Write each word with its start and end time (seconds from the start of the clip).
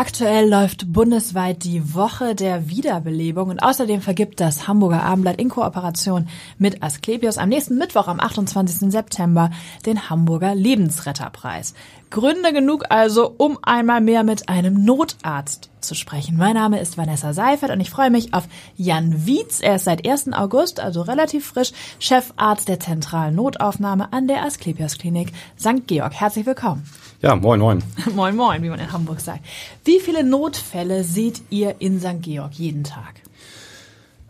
Aktuell 0.00 0.48
läuft 0.48 0.92
bundesweit 0.92 1.64
die 1.64 1.92
Woche 1.92 2.36
der 2.36 2.68
Wiederbelebung 2.68 3.48
und 3.48 3.58
außerdem 3.60 4.00
vergibt 4.00 4.38
das 4.38 4.68
Hamburger 4.68 5.02
Abendblatt 5.02 5.40
in 5.40 5.48
Kooperation 5.48 6.28
mit 6.56 6.84
Asklepios 6.84 7.36
am 7.36 7.48
nächsten 7.48 7.78
Mittwoch, 7.78 8.06
am 8.06 8.20
28. 8.20 8.92
September, 8.92 9.50
den 9.86 10.08
Hamburger 10.08 10.54
Lebensretterpreis. 10.54 11.74
Gründe 12.10 12.52
genug 12.52 12.84
also, 12.90 13.34
um 13.38 13.58
einmal 13.62 14.00
mehr 14.00 14.22
mit 14.22 14.48
einem 14.48 14.84
Notarzt 14.84 15.68
zu 15.80 15.96
sprechen. 15.96 16.36
Mein 16.36 16.54
Name 16.54 16.78
ist 16.78 16.96
Vanessa 16.96 17.32
Seifert 17.32 17.72
und 17.72 17.80
ich 17.80 17.90
freue 17.90 18.10
mich 18.10 18.32
auf 18.34 18.44
Jan 18.76 19.26
Wietz. 19.26 19.60
Er 19.60 19.74
ist 19.74 19.84
seit 19.86 20.08
1. 20.08 20.32
August, 20.32 20.78
also 20.78 21.02
relativ 21.02 21.44
frisch, 21.44 21.72
Chefarzt 21.98 22.68
der 22.68 22.78
zentralen 22.78 23.34
Notaufnahme 23.34 24.12
an 24.12 24.28
der 24.28 24.44
Asklepios 24.44 24.96
Klinik 24.96 25.32
St. 25.58 25.88
Georg. 25.88 26.14
Herzlich 26.14 26.46
willkommen. 26.46 26.84
Ja, 27.20 27.34
moin, 27.34 27.58
moin. 27.58 27.82
moin, 28.14 28.36
moin, 28.36 28.62
wie 28.62 28.68
man 28.68 28.78
in 28.78 28.92
Hamburg 28.92 29.20
sagt. 29.20 29.40
Wie 29.84 29.98
viele 29.98 30.22
Notfälle 30.22 31.02
seht 31.02 31.42
ihr 31.50 31.76
in 31.80 31.98
St. 31.98 32.22
Georg 32.22 32.52
jeden 32.54 32.84
Tag? 32.84 33.14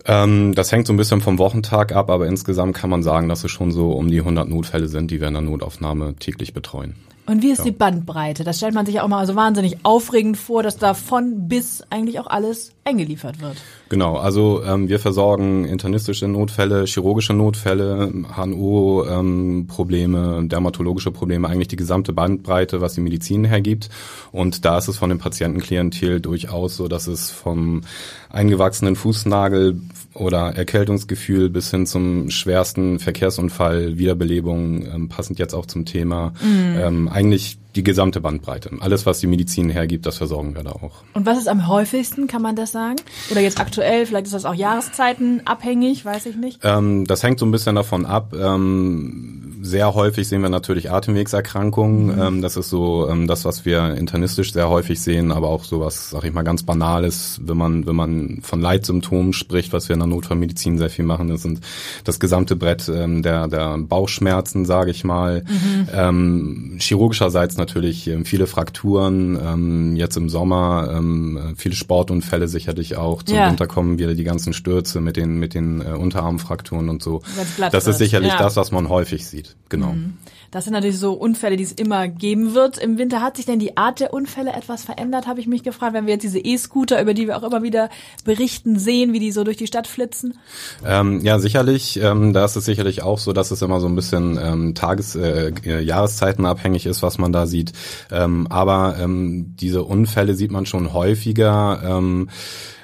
Ähm, 0.06 0.54
das 0.54 0.72
hängt 0.72 0.86
so 0.86 0.94
ein 0.94 0.96
bisschen 0.96 1.20
vom 1.20 1.38
Wochentag 1.38 1.92
ab, 1.92 2.08
aber 2.08 2.26
insgesamt 2.26 2.74
kann 2.74 2.88
man 2.88 3.02
sagen, 3.02 3.28
dass 3.28 3.44
es 3.44 3.50
schon 3.50 3.72
so 3.72 3.92
um 3.92 4.10
die 4.10 4.20
100 4.20 4.48
Notfälle 4.48 4.88
sind, 4.88 5.10
die 5.10 5.20
wir 5.20 5.28
in 5.28 5.34
der 5.34 5.42
Notaufnahme 5.42 6.14
täglich 6.14 6.54
betreuen. 6.54 6.94
Und 7.28 7.42
wie 7.42 7.50
ist 7.50 7.58
ja. 7.58 7.66
die 7.66 7.72
Bandbreite? 7.72 8.42
Das 8.42 8.56
stellt 8.56 8.74
man 8.74 8.86
sich 8.86 8.96
ja 8.96 9.02
auch 9.02 9.08
mal 9.08 9.26
so 9.26 9.36
wahnsinnig 9.36 9.76
aufregend 9.82 10.38
vor, 10.38 10.62
dass 10.62 10.78
da 10.78 10.94
von 10.94 11.46
bis 11.46 11.84
eigentlich 11.90 12.18
auch 12.20 12.26
alles 12.26 12.72
eingeliefert 12.84 13.40
wird. 13.40 13.58
Genau, 13.90 14.16
also 14.16 14.62
ähm, 14.64 14.88
wir 14.88 14.98
versorgen 14.98 15.64
internistische 15.64 16.26
Notfälle, 16.26 16.86
chirurgische 16.86 17.34
Notfälle, 17.34 18.12
HNO-Probleme, 18.34 20.36
ähm, 20.38 20.48
dermatologische 20.48 21.10
Probleme, 21.10 21.48
eigentlich 21.48 21.68
die 21.68 21.76
gesamte 21.76 22.12
Bandbreite, 22.12 22.80
was 22.80 22.94
die 22.94 23.02
Medizin 23.02 23.44
hergibt. 23.44 23.90
Und 24.32 24.64
da 24.64 24.78
ist 24.78 24.88
es 24.88 24.98
von 24.98 25.10
dem 25.10 25.18
Patientenklientel 25.18 26.20
durchaus 26.20 26.76
so, 26.76 26.88
dass 26.88 27.06
es 27.06 27.30
vom 27.30 27.82
eingewachsenen 28.30 28.96
Fußnagel 28.96 29.80
oder 30.14 30.54
Erkältungsgefühl 30.54 31.48
bis 31.48 31.70
hin 31.70 31.86
zum 31.86 32.30
schwersten 32.30 32.98
Verkehrsunfall, 32.98 33.98
Wiederbelebung, 33.98 34.86
ähm, 34.86 35.08
passend 35.08 35.38
jetzt 35.38 35.54
auch 35.54 35.66
zum 35.66 35.84
Thema, 35.84 36.32
mhm. 36.42 36.76
ähm, 36.78 37.08
eigentlich 37.18 37.58
die 37.78 37.84
gesamte 37.84 38.20
Bandbreite. 38.20 38.70
Alles, 38.80 39.06
was 39.06 39.20
die 39.20 39.28
Medizin 39.28 39.70
hergibt, 39.70 40.04
das 40.04 40.16
versorgen 40.16 40.56
wir 40.56 40.64
da 40.64 40.72
auch. 40.72 41.04
Und 41.14 41.26
was 41.26 41.38
ist 41.38 41.46
am 41.46 41.68
häufigsten, 41.68 42.26
kann 42.26 42.42
man 42.42 42.56
das 42.56 42.72
sagen? 42.72 42.96
Oder 43.30 43.40
jetzt 43.40 43.60
aktuell, 43.60 44.04
vielleicht 44.04 44.26
ist 44.26 44.34
das 44.34 44.44
auch 44.44 44.54
Jahreszeiten 44.54 45.42
abhängig, 45.44 46.04
weiß 46.04 46.26
ich 46.26 46.36
nicht. 46.36 46.58
Ähm, 46.64 47.06
das 47.06 47.22
hängt 47.22 47.38
so 47.38 47.46
ein 47.46 47.52
bisschen 47.52 47.76
davon 47.76 48.04
ab. 48.04 48.34
Ähm, 48.34 49.48
sehr 49.62 49.94
häufig 49.94 50.26
sehen 50.26 50.42
wir 50.42 50.48
natürlich 50.48 50.90
Atemwegserkrankungen. 50.90 52.16
Mhm. 52.16 52.20
Ähm, 52.20 52.42
das 52.42 52.56
ist 52.56 52.68
so 52.68 53.08
ähm, 53.08 53.28
das, 53.28 53.44
was 53.44 53.64
wir 53.64 53.94
internistisch 53.94 54.52
sehr 54.52 54.68
häufig 54.68 55.00
sehen, 55.00 55.30
aber 55.30 55.48
auch 55.48 55.62
sowas, 55.62 56.10
sag 56.10 56.24
ich 56.24 56.32
mal, 56.32 56.42
ganz 56.42 56.64
Banales, 56.64 57.40
wenn 57.44 57.56
man, 57.56 57.86
wenn 57.86 57.94
man 57.94 58.38
von 58.42 58.60
Leitsymptomen 58.60 59.32
spricht, 59.32 59.72
was 59.72 59.88
wir 59.88 59.94
in 59.94 60.00
der 60.00 60.08
Notfallmedizin 60.08 60.78
sehr 60.78 60.90
viel 60.90 61.04
machen, 61.04 61.28
das 61.28 61.42
sind 61.42 61.60
das 62.02 62.18
gesamte 62.18 62.56
Brett 62.56 62.88
ähm, 62.88 63.22
der, 63.22 63.46
der 63.46 63.78
Bauchschmerzen, 63.78 64.64
sage 64.64 64.90
ich 64.90 65.04
mal. 65.04 65.44
Mhm. 65.46 65.88
Ähm, 65.92 66.76
chirurgischerseits 66.80 67.56
natürlich 67.56 67.67
ähm, 67.76 68.24
viele 68.24 68.46
Frakturen, 68.46 69.38
ähm, 69.42 69.96
jetzt 69.96 70.16
im 70.16 70.28
Sommer 70.28 70.92
ähm, 70.96 71.54
viele 71.56 71.74
Sportunfälle 71.74 72.48
sicherlich 72.48 72.96
auch. 72.96 73.22
Zum 73.22 73.36
ja. 73.36 73.48
Winter 73.48 73.66
kommen 73.66 73.98
wieder 73.98 74.14
die 74.14 74.24
ganzen 74.24 74.52
Stürze 74.52 75.00
mit 75.00 75.16
den, 75.16 75.38
mit 75.38 75.54
den 75.54 75.80
äh, 75.80 75.90
Unterarmfrakturen 75.90 76.88
und 76.88 77.02
so. 77.02 77.22
Das 77.70 77.86
ist 77.86 77.98
sicherlich 77.98 78.32
ja. 78.32 78.38
das, 78.38 78.56
was 78.56 78.72
man 78.72 78.88
häufig 78.88 79.26
sieht. 79.26 79.56
Genau. 79.68 79.92
Mhm. 79.92 80.14
Das 80.50 80.64
sind 80.64 80.72
natürlich 80.72 80.98
so 80.98 81.12
Unfälle, 81.12 81.56
die 81.56 81.64
es 81.64 81.72
immer 81.72 82.08
geben 82.08 82.54
wird. 82.54 82.78
Im 82.78 82.98
Winter 82.98 83.22
hat 83.22 83.36
sich 83.36 83.46
denn 83.46 83.58
die 83.58 83.76
Art 83.76 84.00
der 84.00 84.12
Unfälle 84.12 84.52
etwas 84.52 84.84
verändert, 84.84 85.26
habe 85.26 85.40
ich 85.40 85.46
mich 85.46 85.62
gefragt, 85.62 85.94
wenn 85.94 86.06
wir 86.06 86.14
jetzt 86.14 86.22
diese 86.22 86.38
E-Scooter, 86.38 87.00
über 87.00 87.14
die 87.14 87.26
wir 87.26 87.36
auch 87.36 87.42
immer 87.42 87.62
wieder 87.62 87.90
berichten, 88.24 88.78
sehen, 88.78 89.12
wie 89.12 89.18
die 89.18 89.32
so 89.32 89.44
durch 89.44 89.56
die 89.56 89.66
Stadt 89.66 89.86
flitzen? 89.86 90.38
Ähm, 90.84 91.20
ja, 91.20 91.38
sicherlich. 91.38 92.00
Ähm, 92.00 92.32
da 92.32 92.44
ist 92.44 92.56
es 92.56 92.64
sicherlich 92.64 93.02
auch 93.02 93.18
so, 93.18 93.32
dass 93.32 93.50
es 93.50 93.62
immer 93.62 93.80
so 93.80 93.88
ein 93.88 93.94
bisschen 93.94 94.38
ähm, 94.42 94.74
Tages-, 94.74 95.16
äh, 95.16 95.52
äh, 95.64 95.80
Jahreszeiten 95.80 96.46
abhängig 96.46 96.86
ist, 96.86 97.02
was 97.02 97.18
man 97.18 97.32
da 97.32 97.46
sieht. 97.46 97.72
Ähm, 98.10 98.46
aber 98.48 98.96
ähm, 99.00 99.54
diese 99.60 99.84
Unfälle 99.84 100.34
sieht 100.34 100.50
man 100.50 100.66
schon 100.66 100.92
häufiger. 100.92 101.82
Ähm, 101.84 102.30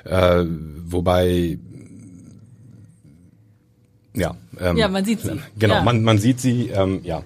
äh, 0.05 0.45
wobei 0.85 1.59
ja. 4.15 4.37
Ähm, 4.61 4.77
ja, 4.77 4.89
man 4.89 5.05
sieht 5.05 5.21
sie. 5.21 5.41
Genau, 5.59 5.75
ja. 5.75 5.83
man, 5.83 6.03
man 6.03 6.19
sieht 6.19 6.41
sie, 6.41 6.69
ähm, 6.69 7.01
ja. 7.03 7.23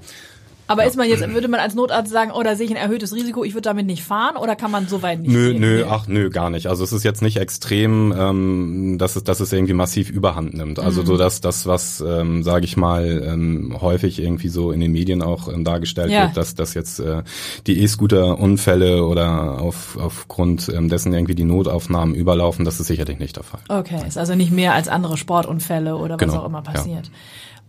Aber 0.68 0.84
ist 0.84 0.96
man 0.96 1.08
jetzt, 1.08 1.26
würde 1.26 1.48
man 1.48 1.60
als 1.60 1.74
Notarzt 1.74 2.12
sagen, 2.12 2.30
oh, 2.32 2.42
da 2.42 2.54
sehe 2.54 2.66
ich 2.66 2.70
ein 2.70 2.76
erhöhtes 2.76 3.14
Risiko, 3.14 3.42
ich 3.42 3.54
würde 3.54 3.62
damit 3.62 3.86
nicht 3.86 4.04
fahren 4.04 4.36
oder 4.36 4.54
kann 4.54 4.70
man 4.70 4.86
so 4.86 5.00
weit 5.00 5.20
nicht 5.20 5.32
Nö, 5.32 5.52
gehen? 5.52 5.60
nö, 5.60 5.84
ach 5.88 6.06
nö, 6.06 6.28
gar 6.28 6.50
nicht. 6.50 6.66
Also 6.66 6.84
es 6.84 6.92
ist 6.92 7.04
jetzt 7.04 7.22
nicht 7.22 7.38
extrem, 7.38 8.14
ähm, 8.16 8.96
dass 8.98 9.16
es, 9.16 9.24
dass 9.24 9.40
es 9.40 9.50
irgendwie 9.50 9.72
massiv 9.72 10.10
Überhand 10.10 10.52
nimmt. 10.52 10.78
Also 10.78 11.00
mhm. 11.02 11.06
so 11.06 11.16
dass 11.16 11.40
das, 11.40 11.66
was, 11.66 12.04
ähm, 12.06 12.42
sage 12.42 12.66
ich 12.66 12.76
mal, 12.76 13.24
ähm, 13.26 13.78
häufig 13.80 14.20
irgendwie 14.20 14.48
so 14.48 14.70
in 14.70 14.80
den 14.80 14.92
Medien 14.92 15.22
auch 15.22 15.48
ähm, 15.48 15.64
dargestellt 15.64 16.10
ja. 16.10 16.24
wird, 16.24 16.36
dass, 16.36 16.54
dass 16.54 16.74
jetzt 16.74 17.00
äh, 17.00 17.22
die 17.66 17.80
E-Scooter-Unfälle 17.82 19.04
oder 19.04 19.62
auf, 19.62 19.96
aufgrund 19.98 20.68
ähm, 20.68 20.90
dessen 20.90 21.14
irgendwie 21.14 21.34
die 21.34 21.44
Notaufnahmen 21.44 22.14
überlaufen, 22.14 22.66
das 22.66 22.78
ist 22.78 22.88
sicherlich 22.88 23.18
nicht 23.18 23.36
der 23.36 23.44
Fall. 23.44 23.60
Okay, 23.68 24.00
ist 24.06 24.18
also 24.18 24.34
nicht 24.34 24.52
mehr 24.52 24.74
als 24.74 24.88
andere 24.88 25.16
Sportunfälle 25.16 25.96
oder 25.96 26.14
was 26.14 26.20
genau. 26.20 26.40
auch 26.40 26.46
immer 26.46 26.60
passiert. 26.60 27.06
Ja 27.06 27.12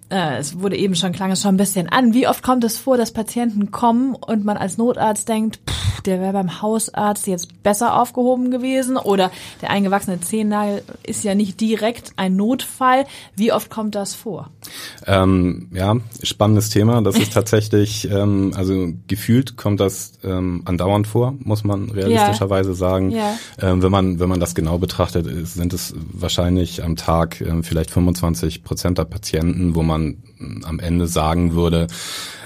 äh, 0.09 0.37
es 0.37 0.59
wurde 0.59 0.77
eben 0.77 0.95
schon, 0.95 1.11
klang 1.11 1.31
es 1.31 1.41
schon 1.41 1.55
ein 1.55 1.57
bisschen 1.57 1.89
an. 1.89 2.13
Wie 2.13 2.27
oft 2.27 2.43
kommt 2.43 2.63
es 2.63 2.77
vor, 2.77 2.97
dass 2.97 3.11
Patienten 3.11 3.71
kommen 3.71 4.15
und 4.15 4.43
man 4.45 4.57
als 4.57 4.77
Notarzt 4.77 5.29
denkt, 5.29 5.59
pff, 5.69 6.01
der 6.01 6.19
wäre 6.21 6.33
beim 6.33 6.61
Hausarzt 6.61 7.27
jetzt 7.27 7.63
besser 7.63 7.99
aufgehoben 7.99 8.51
gewesen 8.51 8.97
oder 8.97 9.31
der 9.61 9.69
eingewachsene 9.69 10.19
Zehennagel 10.21 10.83
ist 11.03 11.23
ja 11.23 11.35
nicht 11.35 11.59
direkt 11.61 12.13
ein 12.15 12.35
Notfall. 12.35 13.05
Wie 13.35 13.51
oft 13.51 13.69
kommt 13.69 13.95
das 13.95 14.15
vor? 14.15 14.49
Ähm, 15.05 15.69
ja, 15.73 15.95
spannendes 16.23 16.69
Thema. 16.69 17.01
Das 17.01 17.17
ist 17.17 17.33
tatsächlich, 17.39 18.09
ähm, 18.09 18.53
also 18.55 18.93
gefühlt 19.07 19.57
kommt 19.57 19.79
das 19.79 20.13
ähm, 20.23 20.63
andauernd 20.65 21.07
vor, 21.07 21.35
muss 21.39 21.63
man 21.63 21.89
realistischerweise 21.89 22.71
ja. 22.71 22.75
sagen. 22.75 23.11
Ja. 23.11 23.37
Ähm, 23.61 23.81
wenn 23.81 23.91
man 23.91 24.19
wenn 24.19 24.29
man 24.29 24.39
das 24.39 24.55
genau 24.55 24.77
betrachtet, 24.77 25.27
sind 25.47 25.73
es 25.73 25.93
wahrscheinlich 26.11 26.83
am 26.83 26.95
Tag 26.95 27.41
ähm, 27.41 27.63
vielleicht 27.63 27.91
25 27.91 28.63
Prozent 28.63 28.97
der 28.97 29.05
Patienten, 29.05 29.75
wo 29.75 29.83
man 29.83 29.98
man 29.99 30.63
am 30.63 30.79
Ende 30.79 31.07
sagen 31.07 31.53
würde, 31.53 31.87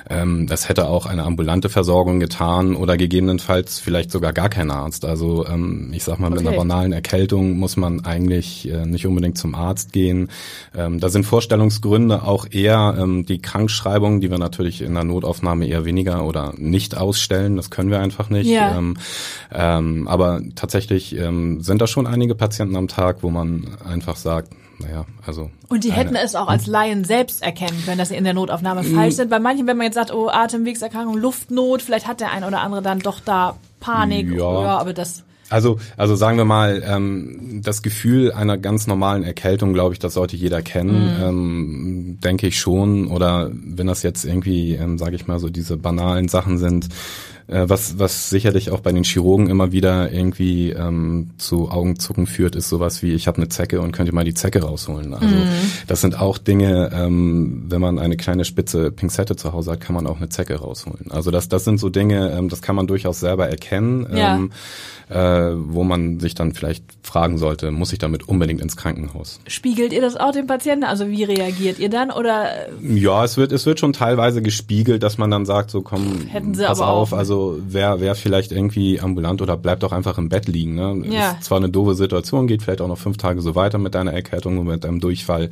ähm, 0.09 0.47
das 0.47 0.68
hätte 0.68 0.88
auch 0.88 1.06
eine 1.06 1.24
ambulante 1.24 1.69
Versorgung 1.69 2.19
getan 2.19 2.75
oder 2.75 2.97
gegebenenfalls 2.97 3.80
vielleicht 3.80 4.12
sogar 4.12 4.34
gar 4.34 4.50
kein 4.50 4.69
Arzt. 4.69 5.06
Also 5.06 5.46
ähm, 5.47 5.92
ich 5.94 6.03
sag 6.03 6.19
mal, 6.19 6.28
okay. 6.28 6.40
mit 6.40 6.47
einer 6.47 6.58
banalen 6.58 6.92
Erkältung 6.92 7.58
muss 7.58 7.78
man 7.78 8.03
eigentlich 8.03 8.69
äh, 8.69 8.86
nicht 8.86 9.08
unbedingt 9.08 9.38
zum 9.38 9.56
Arzt 9.56 9.94
gehen. 9.94 10.30
Ähm, 10.75 11.00
da 11.00 11.09
sind 11.09 11.25
Vorstellungsgründe 11.25 12.24
auch 12.24 12.47
eher 12.52 12.96
ähm, 13.00 13.25
die 13.25 13.42
Krankschreibung, 13.42 14.19
die 14.19 14.30
wir 14.30 14.40
natürlich 14.40 14.81
in 14.81 14.94
der 14.94 15.03
Notaufnahme 15.03 15.68
eher 15.68 15.86
weniger 15.86 16.25
oder 16.25 16.53
nicht 16.58 16.97
ausstellen. 16.97 17.56
Das 17.56 17.69
können 17.69 17.90
wir 17.90 18.00
einfach 18.00 18.30
nicht. 18.30 18.47
Ja. 18.47 18.78
Ähm, 18.78 18.97
ähm, 19.53 20.08
aber 20.08 20.42
tatsächlich 20.56 21.16
ähm, 21.16 21.62
sind 21.62 21.81
da 21.81 21.88
schon 21.88 22.08
einige 22.08 22.36
Patienten 22.36 22.75
am 22.75 22.88
Tag, 22.88 23.18
wo 23.22 23.30
man 23.30 23.68
einfach 23.86 24.18
sagt, 24.18 24.50
naja, 24.80 25.06
also. 25.26 25.50
Und 25.70 25.84
die 25.84 25.92
eine, 25.92 26.00
hätten 26.00 26.16
es 26.16 26.36
auch 26.36 26.48
als 26.48 26.68
Laien 26.68 27.04
selbst 27.04 27.44
erkennen 27.44 27.82
können, 27.86 27.98
dass 27.98 28.10
sie 28.10 28.16
in 28.16 28.24
der 28.24 28.34
Notaufnahme 28.34 28.84
falsch 28.84 29.16
sind. 29.16 29.30
Bei 29.30 29.40
manchen, 29.40 29.68
wenn 29.68 29.78
man 29.78 29.86
jetzt 29.86 29.96
sagt, 29.96 30.14
oh, 30.14 30.30
Atemwegserkrankung, 30.30 31.18
Luftnot, 31.18 31.82
vielleicht 31.82 32.08
hat 32.08 32.20
der 32.20 32.32
eine 32.32 32.48
oder 32.48 32.62
andere 32.62 32.82
dann 32.82 33.00
doch 33.00 33.20
da 33.20 33.56
Panik. 33.80 34.30
Ja, 34.30 34.38
ja 34.38 34.78
aber 34.78 34.94
das. 34.94 35.24
Also, 35.50 35.78
also 35.98 36.16
sagen 36.16 36.38
wir 36.38 36.46
mal, 36.46 36.84
ähm, 36.86 37.62
das 37.64 37.84
Gefühl 37.84 38.32
einer 38.32 38.58
ganz 38.58 38.88
normalen 38.88 39.24
Erkältung, 39.24 39.74
glaube 39.74 39.94
ich, 39.94 40.00
das 40.00 40.16
sollte 40.16 40.36
jeder 40.36 40.62
kennen, 40.64 41.18
mhm. 41.18 41.24
ähm, 41.24 42.18
denke 42.24 42.48
ich 42.48 42.60
schon. 42.60 43.08
Oder 43.08 43.52
wenn 43.54 43.88
das 43.88 44.02
jetzt 44.02 44.26
irgendwie, 44.26 44.74
ähm, 44.74 44.98
sage 44.98 45.16
ich 45.16 45.28
mal, 45.28 45.40
so 45.40 45.50
diese 45.50 45.78
banalen 45.78 46.28
Sachen 46.28 46.58
sind, 46.58 46.90
äh, 47.48 47.66
was, 47.68 48.00
was 48.00 48.30
sicherlich 48.30 48.72
auch 48.72 48.80
bei 48.80 48.92
den 48.92 49.04
Chirurgen 49.04 49.50
immer 49.50 49.72
wieder 49.72 50.12
irgendwie 50.12 50.72
ähm, 50.72 51.31
zu 51.38 51.69
Augenzucken 51.69 52.28
führt, 52.28 52.56
ist 52.56 52.69
sowas 52.69 53.01
wie, 53.04 53.13
ich 53.13 53.28
habe 53.28 53.38
eine 53.38 53.50
Zecke 53.50 53.81
und 53.81 53.92
könnte 53.92 54.13
mal 54.13 54.24
die 54.24 54.34
Zecke 54.34 54.63
rausholen. 54.63 55.13
Also 55.13 55.36
mhm. 55.36 55.50
das 55.88 56.01
sind 56.01 56.19
auch 56.19 56.38
Dinge, 56.38 56.92
ähm, 56.94 57.66
wenn 57.68 57.81
man 57.81 58.00
eine 58.00 58.18
kleine 58.18 58.45
spitze 58.45 58.92
Pinzette 58.92 59.36
zu 59.36 59.54
Hause 59.54 59.72
hat, 59.72 59.81
kann 59.81 59.95
man 59.95 60.07
auch 60.07 60.18
eine 60.18 60.30
Zecke 60.30 60.56
rausholen. 60.56 61.12
Also 61.12 61.31
das, 61.31 61.50
das 61.50 61.63
sind 61.63 61.80
so 61.80 61.90
Dinge, 61.90 62.31
ähm, 62.38 62.50
das 62.50 62.62
kann 62.62 62.75
man 62.75 62.88
durchaus 62.88 63.19
selber 63.19 63.48
erkennen. 63.48 64.07
Ja. 64.16 64.36
Ähm, 64.36 64.51
äh, 65.10 65.51
wo 65.56 65.84
man 65.84 66.19
sich 66.19 66.34
dann 66.34 66.54
vielleicht 66.54 66.86
fragen 67.04 67.38
sollte, 67.38 67.72
muss 67.72 67.94
ich 67.94 68.00
damit 68.00 68.28
unbedingt 68.28 68.62
ins 68.62 68.78
Krankenhaus? 68.78 69.40
Spiegelt 69.48 69.94
ihr 69.94 70.01
das 70.01 70.16
auch 70.16 70.31
dem 70.31 70.48
Patienten? 70.48 70.86
Also 70.86 71.10
wie 71.10 71.24
reagiert 71.24 71.78
ihr 71.78 71.90
dann? 71.90 72.10
Oder? 72.10 72.48
Ja, 72.81 73.24
es 73.24 73.38
wird, 73.38 73.51
es 73.51 73.66
wird 73.66 73.80
schon 73.80 73.94
teilweise 73.94 74.42
gespiegelt, 74.42 75.04
dass 75.04 75.18
man 75.18 75.30
dann 75.30 75.45
sagt, 75.45 75.72
so 75.72 75.81
komm, 75.81 76.25
Hätten 76.28 76.54
sie 76.56 76.63
pass 76.63 76.80
aber 76.80 76.92
auf. 76.92 77.13
Also 77.13 77.32
Also 77.33 77.59
wer, 77.68 78.00
wer 78.00 78.13
vielleicht 78.13 78.51
irgendwie 78.51 79.00
ambulant 79.00 79.41
oder 79.41 79.57
bleibt 79.57 79.83
auch 79.83 79.91
einfach 79.91 80.19
im 80.19 80.30
Bett 80.30 80.47
liegen. 80.47 80.75
Ne? 80.75 81.01
Ja. 81.09 81.31
Ist 81.31 81.45
zwar 81.45 81.57
eine 81.57 81.69
doofe 81.69 81.95
Situation, 81.95 82.45
geht 82.45 82.62
vielleicht 82.62 82.80
auch 82.80 82.88
noch 82.88 83.00
fünf 83.00 83.18
Tage 83.18 83.41
so 83.41 83.56
weiter 83.56 83.80
mit 83.80 83.95
deiner 83.95 84.13
Erkältung 84.13 84.59
und 84.59 84.68
mit 84.68 84.83
deinem 84.83 85.00
Durchfall. 85.00 85.50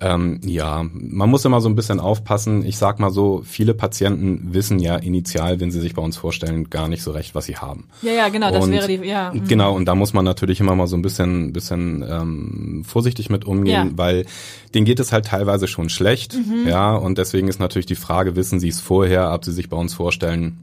Ähm, 0.00 0.40
ja, 0.44 0.84
man 0.92 1.30
muss 1.30 1.44
immer 1.44 1.60
so 1.60 1.68
ein 1.68 1.76
bisschen 1.76 2.00
aufpassen. 2.00 2.66
Ich 2.66 2.78
sag 2.78 2.98
mal 2.98 3.10
so, 3.10 3.42
viele 3.44 3.74
Patienten 3.74 4.52
wissen 4.52 4.80
ja 4.80 4.96
initial, 4.96 5.60
wenn 5.60 5.70
sie 5.70 5.78
sich 5.78 5.94
bei 5.94 6.02
uns 6.02 6.16
vorstellen, 6.16 6.68
gar 6.68 6.88
nicht 6.88 7.04
so 7.04 7.12
recht, 7.12 7.36
was 7.36 7.44
sie 7.44 7.58
haben. 7.58 7.84
Ja, 8.02 8.10
ja, 8.10 8.28
genau, 8.28 8.50
das 8.50 8.68
wäre 8.68 8.88
die, 8.88 9.06
ja. 9.06 9.32
Mhm. 9.32 9.46
Genau, 9.46 9.76
und 9.76 9.84
da 9.84 9.94
muss 9.94 10.12
man 10.12 10.24
natürlich 10.24 10.58
immer 10.58 10.74
mal 10.74 10.88
so 10.88 10.96
ein 10.96 11.02
bisschen, 11.02 11.52
bisschen 11.52 12.04
ähm, 12.08 12.82
vorsichtig 12.84 13.30
mit 13.30 13.44
umgehen, 13.44 13.90
ja. 13.90 13.92
weil 13.94 14.26
denen 14.74 14.84
geht 14.84 14.98
es 14.98 15.12
halt 15.12 15.26
teilweise 15.26 15.68
schon 15.68 15.90
schlecht, 15.90 16.34
mhm. 16.34 16.66
ja, 16.66 16.96
und 16.96 17.18
deswegen 17.18 17.46
ist 17.46 17.60
natürlich 17.60 17.86
die 17.86 17.94
Frage, 17.94 18.34
wissen 18.34 18.58
sie 18.58 18.68
es 18.68 18.80
vorher, 18.80 19.32
ob 19.32 19.44
sie 19.44 19.52
sich 19.52 19.68
bei 19.68 19.76
uns 19.76 19.94
vorstellen, 19.94 20.58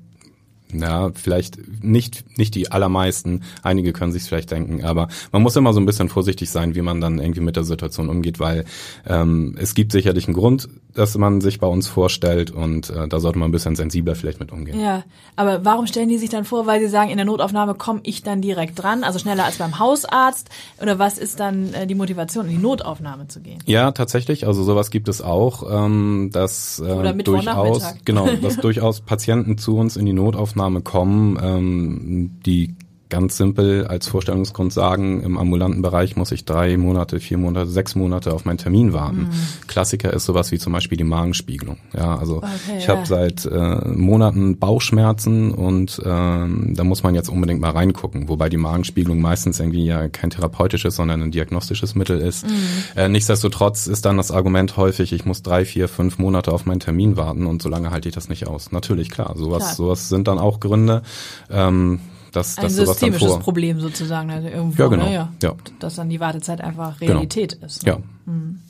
ja, 0.73 1.11
vielleicht 1.13 1.57
nicht, 1.83 2.37
nicht 2.37 2.55
die 2.55 2.71
allermeisten. 2.71 3.43
Einige 3.63 3.93
können 3.93 4.11
sich 4.11 4.23
vielleicht 4.23 4.51
denken, 4.51 4.83
aber 4.83 5.07
man 5.31 5.41
muss 5.41 5.55
immer 5.55 5.73
so 5.73 5.79
ein 5.79 5.85
bisschen 5.85 6.09
vorsichtig 6.09 6.49
sein, 6.49 6.75
wie 6.75 6.81
man 6.81 6.99
dann 6.99 7.19
irgendwie 7.19 7.41
mit 7.41 7.55
der 7.55 7.63
Situation 7.63 8.09
umgeht, 8.09 8.39
weil 8.39 8.65
ähm, 9.07 9.55
es 9.57 9.75
gibt 9.75 9.91
sicherlich 9.91 10.27
einen 10.27 10.35
Grund, 10.35 10.67
dass 10.93 11.17
man 11.17 11.41
sich 11.41 11.59
bei 11.59 11.67
uns 11.67 11.87
vorstellt 11.87 12.51
und 12.51 12.89
äh, 12.89 13.07
da 13.07 13.19
sollte 13.19 13.39
man 13.39 13.49
ein 13.49 13.51
bisschen 13.51 13.75
sensibler 13.75 14.15
vielleicht 14.15 14.39
mit 14.39 14.51
umgehen. 14.51 14.79
Ja, 14.79 15.03
aber 15.35 15.63
warum 15.63 15.87
stellen 15.87 16.09
die 16.09 16.17
sich 16.17 16.29
dann 16.29 16.43
vor, 16.43 16.65
weil 16.65 16.81
sie 16.81 16.87
sagen, 16.87 17.11
in 17.11 17.17
der 17.17 17.25
Notaufnahme 17.25 17.75
komme 17.75 18.01
ich 18.03 18.23
dann 18.23 18.41
direkt 18.41 18.81
dran, 18.81 19.03
also 19.03 19.19
schneller 19.19 19.45
als 19.45 19.57
beim 19.57 19.79
Hausarzt? 19.79 20.49
Oder 20.81 20.99
was 20.99 21.17
ist 21.17 21.39
dann 21.39 21.73
äh, 21.73 21.87
die 21.87 21.95
Motivation, 21.95 22.45
in 22.45 22.51
die 22.51 22.57
Notaufnahme 22.57 23.27
zu 23.27 23.39
gehen? 23.39 23.59
Ja, 23.65 23.91
tatsächlich. 23.91 24.47
Also 24.47 24.63
sowas 24.63 24.89
gibt 24.89 25.07
es 25.07 25.21
auch, 25.21 25.63
ähm, 25.71 26.29
dass 26.33 26.79
äh, 26.79 27.13
durchaus 27.23 27.93
genau, 28.03 28.27
dass 28.41 28.57
durchaus 28.57 29.01
Patienten 29.01 29.57
zu 29.57 29.77
uns 29.77 29.95
in 29.95 30.05
die 30.05 30.13
Notaufnahme 30.13 30.56
kommen, 30.81 31.37
ähm, 31.41 32.31
die 32.45 32.75
ganz 33.09 33.37
simpel 33.37 33.87
als 33.87 34.07
Vorstellungsgrund 34.07 34.73
sagen, 34.73 35.21
im 35.21 35.37
ambulanten 35.37 35.81
Bereich 35.81 36.15
muss 36.15 36.31
ich 36.31 36.45
drei 36.45 36.77
Monate, 36.77 37.19
vier 37.19 37.37
Monate, 37.37 37.69
sechs 37.69 37.95
Monate 37.95 38.33
auf 38.33 38.45
meinen 38.45 38.57
Termin 38.57 38.93
warten. 38.93 39.21
Mhm. 39.21 39.67
Klassiker 39.67 40.13
ist 40.13 40.25
sowas 40.25 40.51
wie 40.51 40.57
zum 40.57 40.73
Beispiel 40.73 40.97
die 40.97 41.03
Magenspiegelung. 41.03 41.77
Ja, 41.95 42.17
also 42.17 42.37
okay, 42.37 42.47
ich 42.77 42.87
ja. 42.87 42.95
habe 42.95 43.05
seit 43.05 43.45
äh, 43.45 43.87
Monaten 43.87 44.57
Bauchschmerzen 44.57 45.51
und 45.51 46.01
ähm, 46.05 46.73
da 46.75 46.83
muss 46.83 47.03
man 47.03 47.15
jetzt 47.15 47.29
unbedingt 47.29 47.61
mal 47.61 47.71
reingucken, 47.71 48.29
wobei 48.29 48.49
die 48.49 48.57
Magenspiegelung 48.57 49.21
meistens 49.21 49.59
irgendwie 49.59 49.85
ja 49.85 50.07
kein 50.09 50.29
therapeutisches, 50.29 50.95
sondern 50.95 51.21
ein 51.21 51.31
diagnostisches 51.31 51.95
Mittel 51.95 52.19
ist. 52.19 52.45
Mhm. 52.45 52.51
Äh, 52.95 53.09
nichtsdestotrotz 53.09 53.87
ist 53.87 54.05
dann 54.05 54.17
das 54.17 54.31
Argument 54.31 54.77
häufig, 54.77 55.13
ich 55.13 55.25
muss 55.25 55.41
drei, 55.43 55.65
vier, 55.65 55.87
fünf 55.87 56.17
Monate 56.17 56.51
auf 56.51 56.65
meinen 56.65 56.79
Termin 56.79 57.17
warten 57.17 57.45
und 57.45 57.61
so 57.61 57.69
lange 57.69 57.91
halte 57.91 58.09
ich 58.09 58.15
das 58.15 58.29
nicht 58.29 58.47
aus. 58.47 58.71
Natürlich, 58.71 59.09
klar, 59.09 59.33
sowas, 59.37 59.63
klar. 59.63 59.75
sowas 59.75 60.09
sind 60.09 60.27
dann 60.27 60.39
auch 60.39 60.59
Gründe. 60.59 61.03
Ähm, 61.49 61.99
dass, 62.37 62.57
Ein 62.57 62.63
dass 62.63 62.75
sowas 62.75 62.99
dann 62.99 63.13
vor 63.13 63.39
Problem 63.39 63.79
sozusagen, 63.79 64.29
also 64.29 64.47
irgendwo, 64.47 64.83
ja, 64.83 64.89
genau. 64.89 65.05
Ne, 65.05 65.13
ja, 65.13 65.33
ja. 65.41 65.55
dass 65.79 65.95
dann 65.95 66.09
die 66.09 66.19
Wartezeit 66.19 66.61
einfach 66.61 66.99
genau. 66.99 67.13
Realität 67.13 67.53
genau. 67.53 67.65
ist. 67.65 67.85
Ne? 67.85 67.91
Ja. 67.91 67.97
Hm. 68.25 68.61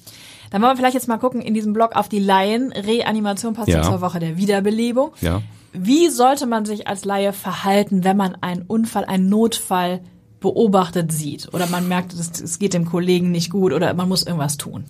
Dann 0.49 0.61
wollen 0.61 0.71
wir 0.71 0.77
vielleicht 0.77 0.93
jetzt 0.93 1.07
mal 1.07 1.17
gucken 1.17 1.41
in 1.41 1.53
diesem 1.53 1.73
Blog 1.73 1.95
auf 1.95 2.07
die 2.07 2.19
Laien. 2.19 2.71
Reanimation 2.71 3.53
passt 3.53 3.67
ja. 3.67 3.83
zur 3.83 4.01
Woche 4.01 4.19
der 4.19 4.37
Wiederbelebung. 4.37 5.11
Ja. 5.21 5.41
Wie 5.73 6.09
sollte 6.09 6.45
man 6.45 6.65
sich 6.65 6.87
als 6.87 7.03
Laie 7.03 7.33
verhalten, 7.33 8.03
wenn 8.03 8.15
man 8.15 8.35
einen 8.41 8.61
Unfall, 8.61 9.05
einen 9.05 9.27
Notfall 9.29 9.99
beobachtet 10.39 11.11
sieht 11.11 11.53
oder 11.53 11.67
man 11.67 11.87
merkt, 11.87 12.13
es 12.13 12.59
geht 12.59 12.73
dem 12.73 12.85
Kollegen 12.85 13.31
nicht 13.31 13.49
gut 13.49 13.73
oder 13.73 13.93
man 13.93 14.07
muss 14.07 14.23
irgendwas 14.23 14.57
tun? 14.57 14.85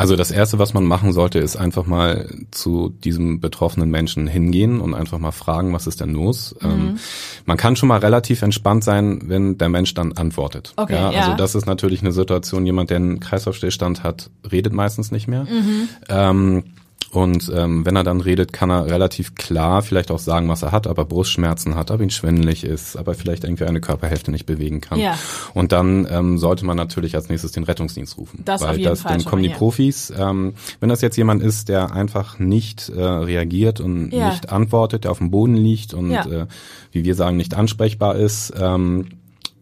Also 0.00 0.16
das 0.16 0.30
Erste, 0.30 0.58
was 0.58 0.72
man 0.72 0.84
machen 0.84 1.12
sollte, 1.12 1.38
ist 1.38 1.56
einfach 1.56 1.86
mal 1.86 2.28
zu 2.50 2.88
diesem 3.04 3.40
betroffenen 3.40 3.90
Menschen 3.90 4.26
hingehen 4.26 4.80
und 4.80 4.94
einfach 4.94 5.18
mal 5.18 5.30
fragen, 5.30 5.74
was 5.74 5.86
ist 5.86 6.00
denn 6.00 6.14
los. 6.14 6.56
Mhm. 6.60 6.70
Ähm, 6.70 6.98
man 7.44 7.56
kann 7.58 7.76
schon 7.76 7.88
mal 7.88 7.98
relativ 7.98 8.40
entspannt 8.40 8.82
sein, 8.82 9.22
wenn 9.24 9.58
der 9.58 9.68
Mensch 9.68 9.92
dann 9.92 10.12
antwortet. 10.12 10.72
Okay, 10.76 10.94
ja, 10.94 11.12
ja. 11.12 11.20
Also 11.20 11.36
das 11.36 11.54
ist 11.54 11.66
natürlich 11.66 12.00
eine 12.00 12.12
Situation, 12.12 12.64
jemand, 12.64 12.88
der 12.88 12.96
einen 12.96 13.20
Kreislaufstillstand 13.20 14.02
hat, 14.02 14.30
redet 14.50 14.72
meistens 14.72 15.10
nicht 15.10 15.28
mehr. 15.28 15.44
Mhm. 15.44 15.88
Ähm, 16.08 16.64
und 17.12 17.50
ähm, 17.52 17.84
wenn 17.84 17.96
er 17.96 18.04
dann 18.04 18.20
redet, 18.20 18.52
kann 18.52 18.70
er 18.70 18.86
relativ 18.86 19.34
klar 19.34 19.82
vielleicht 19.82 20.12
auch 20.12 20.20
sagen, 20.20 20.48
was 20.48 20.62
er 20.62 20.70
hat, 20.70 20.86
aber 20.86 21.04
Brustschmerzen 21.04 21.74
hat, 21.74 21.90
ob 21.90 22.00
ihn 22.00 22.10
schwindelig 22.10 22.62
ist, 22.62 22.96
aber 22.96 23.14
vielleicht 23.14 23.42
irgendwie 23.42 23.64
eine 23.64 23.80
Körperhälfte 23.80 24.30
nicht 24.30 24.46
bewegen 24.46 24.80
kann. 24.80 25.00
Ja. 25.00 25.18
Und 25.52 25.72
dann 25.72 26.06
ähm, 26.08 26.38
sollte 26.38 26.64
man 26.64 26.76
natürlich 26.76 27.16
als 27.16 27.28
nächstes 27.28 27.50
den 27.50 27.64
Rettungsdienst 27.64 28.16
rufen. 28.16 28.42
Das 28.44 28.60
weil 28.60 28.70
auf 28.70 28.76
jeden 28.76 28.90
das, 28.90 29.02
Fall 29.02 29.16
dann 29.16 29.24
kommen 29.24 29.42
die 29.42 29.48
ja. 29.48 29.56
Profis. 29.56 30.12
Ähm, 30.16 30.54
wenn 30.78 30.88
das 30.88 31.00
jetzt 31.00 31.16
jemand 31.16 31.42
ist, 31.42 31.68
der 31.68 31.92
einfach 31.92 32.38
nicht 32.38 32.88
äh, 32.90 33.02
reagiert 33.02 33.80
und 33.80 34.12
ja. 34.12 34.30
nicht 34.30 34.52
antwortet, 34.52 35.02
der 35.02 35.10
auf 35.10 35.18
dem 35.18 35.32
Boden 35.32 35.56
liegt 35.56 35.94
und 35.94 36.12
äh, 36.12 36.46
wie 36.92 37.04
wir 37.04 37.16
sagen, 37.16 37.36
nicht 37.36 37.54
ansprechbar 37.54 38.14
ist, 38.14 38.52
ähm, 38.56 39.08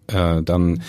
äh, 0.09 0.43
dann 0.43 0.83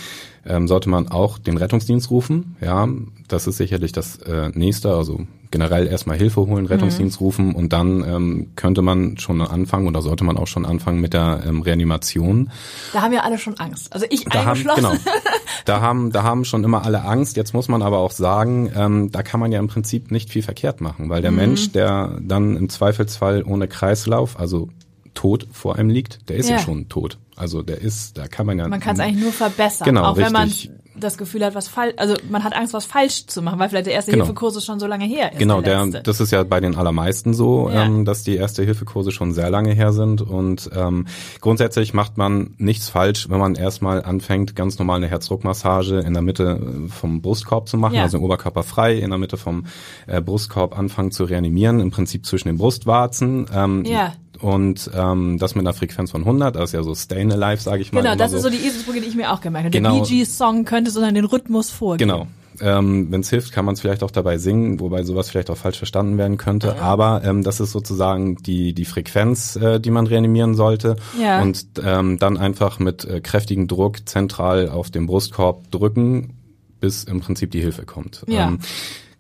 ähm, 0.45 0.67
sollte 0.67 0.89
man 0.89 1.07
auch 1.07 1.37
den 1.37 1.55
Rettungsdienst 1.55 2.11
rufen. 2.11 2.57
Ja, 2.59 2.89
das 3.29 3.47
ist 3.47 3.57
sicherlich 3.57 3.93
das 3.93 4.17
äh, 4.17 4.49
nächste. 4.53 4.93
Also 4.93 5.25
generell 5.51 5.87
erstmal 5.87 6.17
Hilfe 6.17 6.45
holen, 6.45 6.65
Rettungsdienst 6.65 7.19
mhm. 7.19 7.25
rufen 7.25 7.55
und 7.55 7.73
dann 7.73 8.03
ähm, 8.03 8.51
könnte 8.55 8.81
man 8.81 9.17
schon 9.17 9.41
anfangen 9.41 9.87
oder 9.87 10.01
sollte 10.01 10.23
man 10.23 10.37
auch 10.37 10.47
schon 10.47 10.65
anfangen 10.65 11.01
mit 11.01 11.13
der 11.13 11.41
ähm, 11.45 11.61
Reanimation. 11.61 12.51
Da 12.93 13.01
haben 13.01 13.13
ja 13.13 13.21
alle 13.21 13.37
schon 13.37 13.57
Angst. 13.59 13.91
Also 13.91 14.05
ich 14.09 14.25
da 14.25 14.41
eingeschlossen. 14.41 14.85
Haben, 14.85 14.99
genau. 15.03 15.11
Da 15.65 15.81
haben, 15.81 16.11
da 16.11 16.23
haben 16.23 16.45
schon 16.45 16.63
immer 16.63 16.85
alle 16.85 17.03
Angst. 17.03 17.35
Jetzt 17.37 17.53
muss 17.53 17.67
man 17.67 17.81
aber 17.81 17.99
auch 17.99 18.11
sagen, 18.11 18.71
ähm, 18.75 19.11
da 19.11 19.23
kann 19.23 19.39
man 19.39 19.51
ja 19.51 19.59
im 19.59 19.67
Prinzip 19.67 20.09
nicht 20.09 20.29
viel 20.29 20.41
verkehrt 20.41 20.81
machen, 20.81 21.09
weil 21.09 21.21
der 21.21 21.31
mhm. 21.31 21.37
Mensch, 21.37 21.71
der 21.71 22.17
dann 22.21 22.55
im 22.55 22.69
Zweifelsfall 22.69 23.43
ohne 23.43 23.67
Kreislauf, 23.67 24.39
also 24.39 24.69
tot 25.13 25.47
vor 25.51 25.75
einem 25.75 25.89
liegt, 25.89 26.29
der 26.29 26.37
ist 26.37 26.49
ja, 26.49 26.55
ja 26.55 26.61
schon 26.61 26.87
tot. 26.89 27.17
Also 27.39 27.61
der 27.61 27.81
ist, 27.81 28.17
da 28.17 28.27
kann 28.27 28.45
man 28.45 28.59
ja. 28.59 28.67
Man 28.67 28.79
kann 28.79 28.95
es 28.95 28.99
eigentlich 28.99 29.23
nur 29.23 29.31
verbessern. 29.31 29.85
Genau, 29.85 30.03
auch 30.03 30.17
richtig. 30.17 30.25
wenn 30.25 30.33
man 30.33 30.51
das 30.99 31.17
Gefühl 31.17 31.45
hat, 31.45 31.55
was 31.55 31.67
falsch, 31.67 31.93
also 31.97 32.15
man 32.29 32.43
hat 32.43 32.53
Angst, 32.53 32.73
was 32.73 32.85
falsch 32.85 33.27
zu 33.27 33.41
machen, 33.41 33.59
weil 33.59 33.69
vielleicht 33.69 33.87
der 33.87 33.93
erste 33.93 34.11
genau. 34.11 34.25
Hilfekurs 34.25 34.63
schon 34.63 34.79
so 34.79 34.87
lange 34.87 35.05
her 35.05 35.31
ist. 35.31 35.39
Genau, 35.39 35.61
der, 35.61 35.85
der 35.87 36.01
das 36.01 36.19
ist 36.19 36.31
ja 36.31 36.43
bei 36.43 36.59
den 36.59 36.75
allermeisten 36.75 37.33
so, 37.33 37.69
ja. 37.69 37.85
ähm, 37.85 38.03
dass 38.03 38.23
die 38.23 38.35
erste 38.35 38.63
Hilfekurse 38.63 39.11
schon 39.11 39.31
sehr 39.31 39.49
lange 39.49 39.71
her 39.71 39.93
sind 39.93 40.21
und 40.21 40.69
ähm, 40.75 41.07
grundsätzlich 41.39 41.93
macht 41.93 42.17
man 42.17 42.55
nichts 42.57 42.89
falsch, 42.89 43.29
wenn 43.29 43.39
man 43.39 43.55
erstmal 43.55 44.03
anfängt, 44.03 44.55
ganz 44.55 44.77
normal 44.77 44.97
eine 44.97 45.07
Herzdruckmassage 45.07 45.99
in 45.99 46.13
der 46.13 46.21
Mitte 46.21 46.59
äh, 46.59 46.89
vom 46.89 47.21
Brustkorb 47.21 47.69
zu 47.69 47.77
machen, 47.77 47.95
ja. 47.95 48.03
also 48.03 48.17
den 48.17 48.25
Oberkörper 48.25 48.63
frei, 48.63 48.97
in 48.97 49.09
der 49.09 49.19
Mitte 49.19 49.37
vom 49.37 49.65
äh, 50.07 50.21
Brustkorb 50.21 50.77
anfangen 50.77 51.11
zu 51.11 51.23
reanimieren, 51.23 51.79
im 51.79 51.91
Prinzip 51.91 52.25
zwischen 52.25 52.49
den 52.49 52.57
Brustwarzen. 52.57 53.45
Ähm, 53.53 53.85
ja 53.85 54.13
und 54.41 54.89
ähm, 54.95 55.37
das 55.37 55.55
mit 55.55 55.63
einer 55.63 55.73
Frequenz 55.73 56.11
von 56.11 56.21
100, 56.21 56.55
das 56.55 56.65
ist 56.65 56.73
ja 56.73 56.83
so 56.83 56.95
Stayin' 56.95 57.31
Alive, 57.31 57.61
sage 57.61 57.81
ich 57.81 57.91
mal. 57.91 58.01
Genau, 58.01 58.15
das 58.15 58.31
so. 58.31 58.37
ist 58.37 58.43
so 58.43 58.49
die 58.49 58.57
Eselsbrücke, 58.57 59.01
die 59.01 59.07
ich 59.07 59.15
mir 59.15 59.31
auch 59.33 59.41
gemerkt 59.41 59.65
habe. 59.65 59.77
Genau. 59.77 59.95
Der 59.95 60.01
Bee 60.01 60.07
Gees 60.07 60.37
Song 60.37 60.65
könnte 60.65 60.91
so 60.91 61.01
den 61.01 61.25
Rhythmus 61.25 61.69
vorgeben. 61.69 62.09
Genau. 62.09 62.27
Ähm, 62.61 63.11
Wenn 63.11 63.21
es 63.21 63.29
hilft, 63.29 63.51
kann 63.51 63.65
man 63.65 63.73
es 63.73 63.81
vielleicht 63.81 64.03
auch 64.03 64.11
dabei 64.11 64.37
singen, 64.37 64.79
wobei 64.79 65.03
sowas 65.03 65.29
vielleicht 65.29 65.49
auch 65.49 65.57
falsch 65.57 65.77
verstanden 65.77 66.17
werden 66.17 66.37
könnte. 66.37 66.75
Ja. 66.77 66.81
Aber 66.81 67.21
ähm, 67.23 67.43
das 67.43 67.59
ist 67.59 67.71
sozusagen 67.71 68.37
die 68.37 68.73
die 68.73 68.85
Frequenz, 68.85 69.55
äh, 69.55 69.79
die 69.79 69.91
man 69.91 70.07
reanimieren 70.07 70.55
sollte. 70.55 70.95
Ja. 71.19 71.41
Und 71.41 71.65
ähm, 71.83 72.19
dann 72.19 72.37
einfach 72.37 72.79
mit 72.79 73.05
äh, 73.05 73.21
kräftigem 73.21 73.67
Druck 73.67 74.07
zentral 74.07 74.69
auf 74.69 74.89
den 74.89 75.07
Brustkorb 75.07 75.71
drücken, 75.71 76.33
bis 76.79 77.03
im 77.03 77.21
Prinzip 77.21 77.51
die 77.51 77.61
Hilfe 77.61 77.85
kommt. 77.85 78.23
Ja. 78.27 78.49
Ähm, 78.49 78.59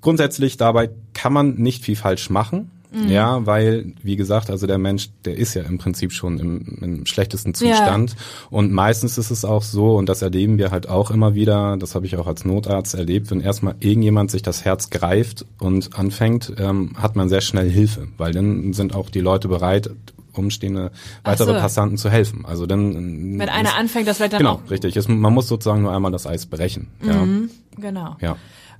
grundsätzlich 0.01 0.57
dabei 0.57 0.89
kann 1.13 1.33
man 1.33 1.55
nicht 1.55 1.83
viel 1.83 1.95
falsch 1.95 2.29
machen. 2.29 2.71
Mhm. 2.91 3.09
Ja, 3.09 3.45
weil, 3.45 3.93
wie 4.01 4.15
gesagt, 4.15 4.49
also 4.49 4.65
der 4.65 4.79
Mensch, 4.79 5.09
der 5.23 5.37
ist 5.37 5.53
ja 5.53 5.61
im 5.61 5.77
Prinzip 5.77 6.11
schon 6.11 6.39
im, 6.39 6.77
im 6.81 7.05
schlechtesten 7.05 7.53
Zustand. 7.53 8.11
Ja. 8.11 8.17
Und 8.49 8.71
meistens 8.71 9.17
ist 9.17 9.29
es 9.29 9.45
auch 9.45 9.61
so, 9.61 9.95
und 9.95 10.09
das 10.09 10.23
erleben 10.23 10.57
wir 10.57 10.71
halt 10.71 10.89
auch 10.89 11.11
immer 11.11 11.35
wieder, 11.35 11.77
das 11.77 11.93
habe 11.93 12.07
ich 12.07 12.17
auch 12.17 12.25
als 12.25 12.45
Notarzt 12.45 12.95
erlebt, 12.95 13.29
wenn 13.29 13.41
erstmal 13.41 13.75
irgendjemand 13.79 14.31
sich 14.31 14.41
das 14.41 14.65
Herz 14.65 14.89
greift 14.89 15.45
und 15.59 15.97
anfängt, 15.97 16.53
ähm, 16.57 16.93
hat 16.97 17.15
man 17.15 17.29
sehr 17.29 17.41
schnell 17.41 17.69
Hilfe, 17.69 18.07
weil 18.17 18.33
dann 18.33 18.73
sind 18.73 18.95
auch 18.95 19.11
die 19.11 19.21
Leute 19.21 19.47
bereit, 19.47 19.91
umstehende 20.33 20.91
weitere 21.23 21.53
so. 21.53 21.59
Passanten 21.59 21.97
zu 21.97 22.09
helfen. 22.09 22.45
Also 22.45 22.65
dann 22.65 23.39
wenn 23.39 23.49
einer 23.49 23.75
anfängt, 23.75 24.07
das 24.07 24.19
wird 24.19 24.33
dann 24.33 24.39
genau 24.39 24.61
richtig. 24.69 24.95
Es, 24.95 25.07
man 25.07 25.33
muss 25.33 25.47
sozusagen 25.47 25.81
nur 25.83 25.93
einmal 25.93 26.11
das 26.11 26.25
Eis 26.25 26.45
brechen. 26.45 26.87
Mhm, 27.01 27.09
ja. 27.09 27.81
Genau. 27.81 28.17
Ja. 28.21 28.35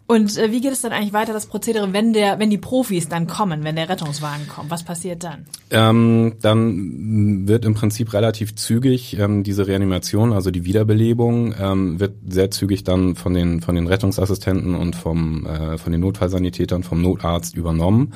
Und 0.10 0.39
äh, 0.39 0.51
wie 0.51 0.60
geht 0.60 0.72
es 0.72 0.82
dann 0.82 0.92
eigentlich 0.92 1.13
weiter, 1.13 1.34
das 1.34 1.46
Prozedere, 1.46 1.94
wenn 1.94 2.13
der, 2.13 2.39
wenn 2.39 2.50
die 2.50 2.58
Profis 2.58 3.10
dann 3.10 3.28
kommen, 3.28 3.63
wenn 3.63 3.75
der 3.75 3.89
Rettungswagen 3.89 4.48
kommt? 4.48 4.72
Was 4.72 4.82
passiert 4.82 5.24
dann? 5.24 5.46
Ähm, 5.70 6.34
dann 6.42 7.48
wird 7.48 7.63
im 7.63 7.75
Prinzip 7.75 8.12
relativ 8.13 8.56
zügig 8.56 9.20
ähm, 9.20 9.44
diese 9.44 9.68
Reanimation, 9.68 10.34
also 10.34 10.50
die 10.50 10.66
Wiederbelebung, 10.66 11.54
ähm, 11.62 12.00
wird 12.00 12.16
sehr 12.28 12.50
zügig 12.50 12.84
dann 12.84 13.13
von 13.13 13.36
den 13.36 13.62
von 13.62 13.75
den 13.75 13.86
Rettungsassistenten 13.86 14.74
und 14.74 14.96
vom 14.96 15.46
äh, 15.46 15.78
von 15.78 15.92
den 15.92 16.01
Notfallsanitätern, 16.01 16.82
vom 16.82 17.04
Notarzt 17.04 17.56
übernommen. 17.56 18.12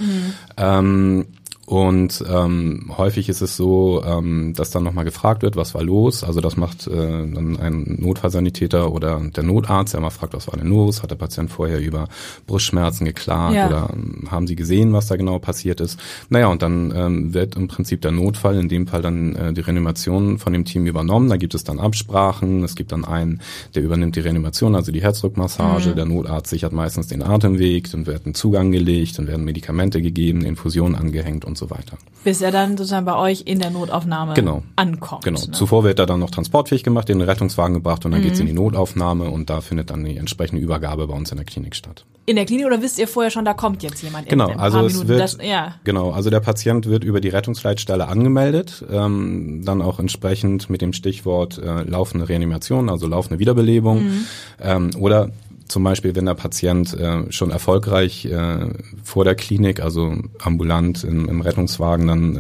Mhm. 0.58 1.26
Und 1.66 2.24
ähm, 2.30 2.92
häufig 2.98 3.30
ist 3.30 3.42
es 3.42 3.56
so, 3.56 4.04
ähm, 4.06 4.54
dass 4.54 4.72
dann 4.72 4.84
nochmal 4.84 5.06
gefragt 5.06 5.44
wird, 5.44 5.56
was 5.56 5.74
war 5.74 5.82
los. 5.82 6.24
Also 6.24 6.42
das 6.42 6.58
macht 6.58 6.88
äh, 6.88 6.92
dann 6.92 7.58
ein 7.58 8.00
Notfallsanitäter 8.02 8.92
oder 8.92 9.22
der 9.22 9.44
Notarzt, 9.44 9.94
der 9.94 10.02
mal 10.02 10.10
fragt, 10.10 10.34
was 10.34 10.48
war 10.48 10.58
denn 10.58 10.68
los? 10.68 11.04
Hat 11.04 11.12
der 11.12 11.16
Patient 11.16 11.50
vorher 11.50 11.80
über 11.80 12.10
Brustschmerzen 12.48 13.06
geklagt 13.06 13.56
ja. 13.56 13.68
oder 13.68 13.90
ähm, 13.94 14.30
haben 14.30 14.46
Sie 14.46 14.58
gesehen, 14.58 14.92
was 14.92 15.08
da 15.08 15.16
genau 15.16 15.40
passiert 15.40 15.80
ist? 15.80 15.98
Naja, 16.30 16.48
und 16.48 16.62
dann 16.62 16.94
ähm, 16.94 17.34
wird 17.34 17.56
im 17.56 17.70
Prinzip 17.70 18.02
der 18.02 18.12
Notfall, 18.12 18.58
in 18.58 18.68
dem 18.68 18.86
Fall 18.86 19.02
dann 19.02 19.34
äh, 19.36 19.54
die 19.54 19.62
Reanimation 19.62 20.40
von 20.40 20.52
dem 20.52 20.66
Team 20.66 20.86
übernommen. 20.86 21.30
Da 21.30 21.38
gibt 21.38 21.56
es 21.56 21.64
dann 21.64 21.80
Absprachen. 21.80 22.64
Es 22.64 22.76
gibt 22.76 22.92
dann 22.92 23.06
einen, 23.06 23.40
der 23.74 23.84
übernimmt 23.84 24.18
die 24.18 24.20
Reanimation, 24.20 24.76
also 24.76 24.92
die 24.92 25.02
Herzdruckmassage. 25.02 25.92
Mhm. 25.92 25.96
Der 25.96 26.06
Notarzt 26.06 26.50
sichert 26.50 26.74
meistens 26.74 27.08
den 27.08 27.24
Atemweg, 27.24 27.90
dann 27.90 28.06
wird 28.06 28.26
ein 28.26 28.34
Zugang 28.34 28.72
gelegt, 28.72 29.18
dann 29.18 29.28
werden 29.28 29.46
Medikamente 29.46 30.02
gegeben, 30.02 30.42
Infusionen 30.42 30.96
angehängt 30.96 31.46
und 31.46 31.53
so 31.58 31.70
weiter. 31.70 31.98
Bis 32.24 32.42
er 32.42 32.52
dann 32.52 32.78
sozusagen 32.78 33.06
bei 33.06 33.16
euch 33.16 33.44
in 33.46 33.60
der 33.60 33.70
Notaufnahme 33.70 34.34
genau. 34.34 34.64
ankommt. 34.76 35.24
Genau. 35.24 35.40
Ne? 35.40 35.52
Zuvor 35.52 35.84
wird 35.84 36.00
er 36.00 36.06
dann 36.06 36.20
noch 36.20 36.32
transportfähig 36.32 36.84
gemacht, 36.84 37.10
in 37.10 37.20
den 37.20 37.28
Rettungswagen 37.28 37.74
gebracht 37.74 38.06
und 38.06 38.12
dann 38.12 38.22
mhm. 38.22 38.26
geht's 38.26 38.40
in 38.40 38.48
die 38.48 38.54
Notaufnahme 38.54 39.30
und 39.30 39.50
da 39.50 39.62
findet 39.62 39.90
dann 39.90 40.04
die 40.04 40.18
entsprechende 40.18 40.62
Übergabe 40.62 41.08
bei 41.08 41.14
uns 41.14 41.32
in 41.32 41.38
der 41.38 41.46
Klinik 41.46 41.76
statt. 41.76 42.06
In 42.26 42.38
der 42.38 42.46
Klinik 42.46 42.66
oder 42.66 42.82
wisst 42.82 43.00
ihr 43.00 43.08
vorher 43.10 43.30
schon, 43.32 43.44
da 43.44 43.54
kommt 43.54 43.84
jetzt 43.84 44.02
jemand? 44.02 44.30
Genau, 44.30 44.46
in, 44.48 44.54
in 44.54 44.60
also 44.60 44.86
es 44.86 45.08
wird, 45.10 45.20
das, 45.20 45.38
ja. 45.42 45.76
genau, 45.84 46.12
also 46.12 46.30
der 46.30 46.40
Patient 46.40 46.86
wird 46.86 47.04
über 47.04 47.20
die 47.20 47.28
Rettungsleitstelle 47.28 48.08
angemeldet, 48.08 48.86
ähm, 48.90 49.62
dann 49.66 49.82
auch 49.82 50.00
entsprechend 50.00 50.70
mit 50.70 50.82
dem 50.82 50.94
Stichwort 50.94 51.58
äh, 51.58 51.84
laufende 51.84 52.30
Reanimation, 52.30 52.90
also 52.90 53.08
laufende 53.08 53.40
Wiederbelebung 53.40 54.04
mhm. 54.04 54.26
ähm, 54.62 54.92
oder 54.98 55.32
zum 55.68 55.84
Beispiel, 55.84 56.16
wenn 56.16 56.26
der 56.26 56.34
Patient 56.34 56.94
äh, 56.94 57.32
schon 57.32 57.52
erfolgreich 57.52 58.26
äh, 58.26 58.70
vor 59.04 59.24
der 59.24 59.36
Klinik, 59.36 59.82
also 59.82 60.16
ambulant 60.40 61.04
im, 61.04 61.28
im 61.30 61.42
Rettungswagen 61.42 62.08
dann 62.08 62.36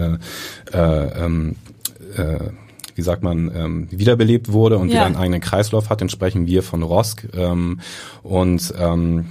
äh, 0.71 0.77
äh, 0.77 1.25
ähm, 1.25 1.55
äh, 2.15 2.39
wie 2.95 3.01
sagt 3.01 3.23
man, 3.23 3.51
ähm, 3.55 3.87
wiederbelebt 3.89 4.51
wurde 4.51 4.77
und 4.77 4.89
ja. 4.89 4.95
wieder 4.95 5.05
einen 5.05 5.15
eigenen 5.15 5.41
Kreislauf 5.41 5.89
hat, 5.89 6.01
dann 6.01 6.09
sprechen 6.09 6.45
wir 6.45 6.63
von 6.63 6.83
ROSC. 6.83 7.27
Ähm, 7.35 7.79
und 8.21 8.73
ähm, 8.77 9.25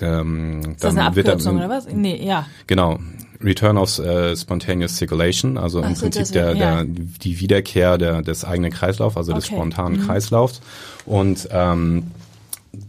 ähm, 0.00 0.60
ist 0.72 0.84
das 0.84 0.96
eine 0.96 1.04
Abkürzung 1.06 1.58
dann, 1.58 1.66
oder 1.66 1.68
was? 1.68 1.88
Nee, 1.92 2.24
ja. 2.24 2.46
Genau. 2.66 2.98
Return 3.42 3.78
of 3.78 3.98
uh, 3.98 4.36
Spontaneous 4.36 4.96
Circulation, 4.96 5.56
also 5.56 5.82
Ach 5.82 5.88
im 5.88 5.94
so, 5.94 6.02
Prinzip 6.02 6.32
der, 6.32 6.54
der, 6.54 6.84
die 6.84 7.40
Wiederkehr 7.40 7.96
der, 7.96 8.20
des 8.20 8.44
eigenen 8.44 8.70
Kreislaufs, 8.70 9.16
also 9.16 9.32
okay. 9.32 9.40
des 9.40 9.46
spontanen 9.46 10.00
mhm. 10.00 10.06
Kreislaufs. 10.06 10.60
Und 11.06 11.48
ähm, 11.50 12.10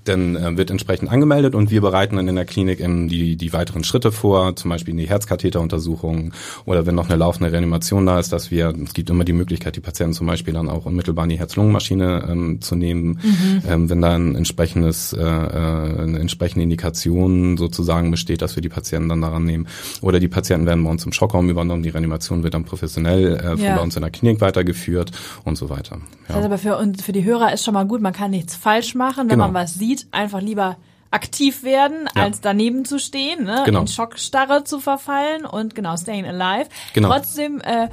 dann 0.06 0.36
äh, 0.36 0.58
wird 0.58 0.72
entsprechend 0.72 1.12
angemeldet 1.12 1.56
und 1.56 1.72
wir 1.72 1.82
bereiten 1.82 2.16
dann 2.16 2.28
in 2.28 2.36
der 2.36 2.46
Klinik 2.46 2.80
eben 2.80 3.08
die, 3.08 3.36
die 3.36 3.54
weiteren 3.54 3.84
Schritte 3.84 4.12
vor, 4.12 4.56
zum 4.56 4.70
Beispiel 4.70 4.94
in 4.94 4.98
die 4.98 5.10
Herzkatheteruntersuchung 5.10 6.34
oder 6.66 6.86
wenn 6.86 6.96
noch 6.96 7.10
eine 7.10 7.18
laufende 7.18 7.52
Reanimation 7.52 8.06
da 8.06 8.20
ist, 8.20 8.34
dass 8.34 8.52
wir, 8.52 8.74
es 8.84 8.94
gibt 8.94 9.10
immer 9.10 9.24
die 9.24 9.34
Möglichkeit, 9.34 9.76
die 9.76 9.80
Patienten 9.80 10.14
zum 10.14 10.28
Beispiel 10.28 10.54
dann 10.54 10.70
auch 10.70 10.86
unmittelbar 10.86 11.26
in 11.26 11.30
die 11.30 11.40
Herz-Lungen-Maschine 11.40 12.28
ähm, 12.30 12.62
zu 12.62 12.76
nehmen, 12.76 13.20
mhm. 13.22 13.62
ähm, 13.68 13.90
wenn 13.90 14.02
da 14.02 14.16
ein 14.16 14.36
entsprechendes, 14.36 15.14
äh, 15.14 15.22
äh, 15.22 15.24
eine 15.24 16.20
entsprechende 16.20 16.64
Indikation 16.64 17.58
sozusagen 17.58 18.12
besteht, 18.12 18.42
dass 18.42 18.56
wir 18.56 18.62
die 18.62 18.70
Patienten 18.70 19.10
dann 19.10 19.22
daran 19.22 19.46
nehmen. 19.46 19.68
Oder 20.02 20.20
die 20.20 20.28
Patienten 20.28 20.66
werden 20.66 20.84
bei 20.84 20.90
uns 20.90 21.06
im 21.06 21.14
Schockraum 21.14 21.50
übernommen, 21.50 21.84
die 21.84 21.90
Reanimation 21.90 22.44
wird 22.44 22.54
dann 22.54 22.66
professionell 22.66 23.36
äh, 23.36 23.42
von 23.52 23.60
ja. 23.60 23.76
bei 23.76 23.82
uns 23.82 23.96
in 23.96 24.02
der 24.02 24.12
Klinik 24.12 24.42
weitergeführt 24.42 25.12
und 25.44 25.58
so 25.58 25.70
weiter. 25.70 26.00
Ja. 26.28 26.36
Also 26.36 26.48
aber 26.48 26.58
für, 26.58 26.94
für 27.02 27.12
die 27.12 27.24
Hörer 27.24 27.54
ist 27.54 27.64
schon 27.64 27.74
mal 27.74 27.86
gut, 27.86 28.02
man 28.02 28.14
kann 28.14 28.32
nichts 28.32 28.56
falsch 28.56 28.96
machen, 28.96 29.24
wenn 29.24 29.38
genau. 29.38 29.46
man 29.46 29.54
was 29.54 29.76
sieht, 29.76 29.91
einfach 30.12 30.42
lieber 30.42 30.78
aktiv 31.12 31.64
werden, 31.64 32.08
ja. 32.16 32.24
als 32.24 32.42
daneben 32.42 32.86
zu 32.86 32.98
stehen, 32.98 33.44
ne? 33.44 33.64
genau. 33.66 33.82
in 33.82 33.88
Schockstarre 33.88 34.64
zu 34.64 34.80
verfallen 34.80 35.46
und 35.46 35.76
genau, 35.76 35.96
staying 35.98 36.26
alive. 36.26 36.70
Genau. 36.94 37.10
Trotzdem 37.10 37.60
äh, 37.62 37.90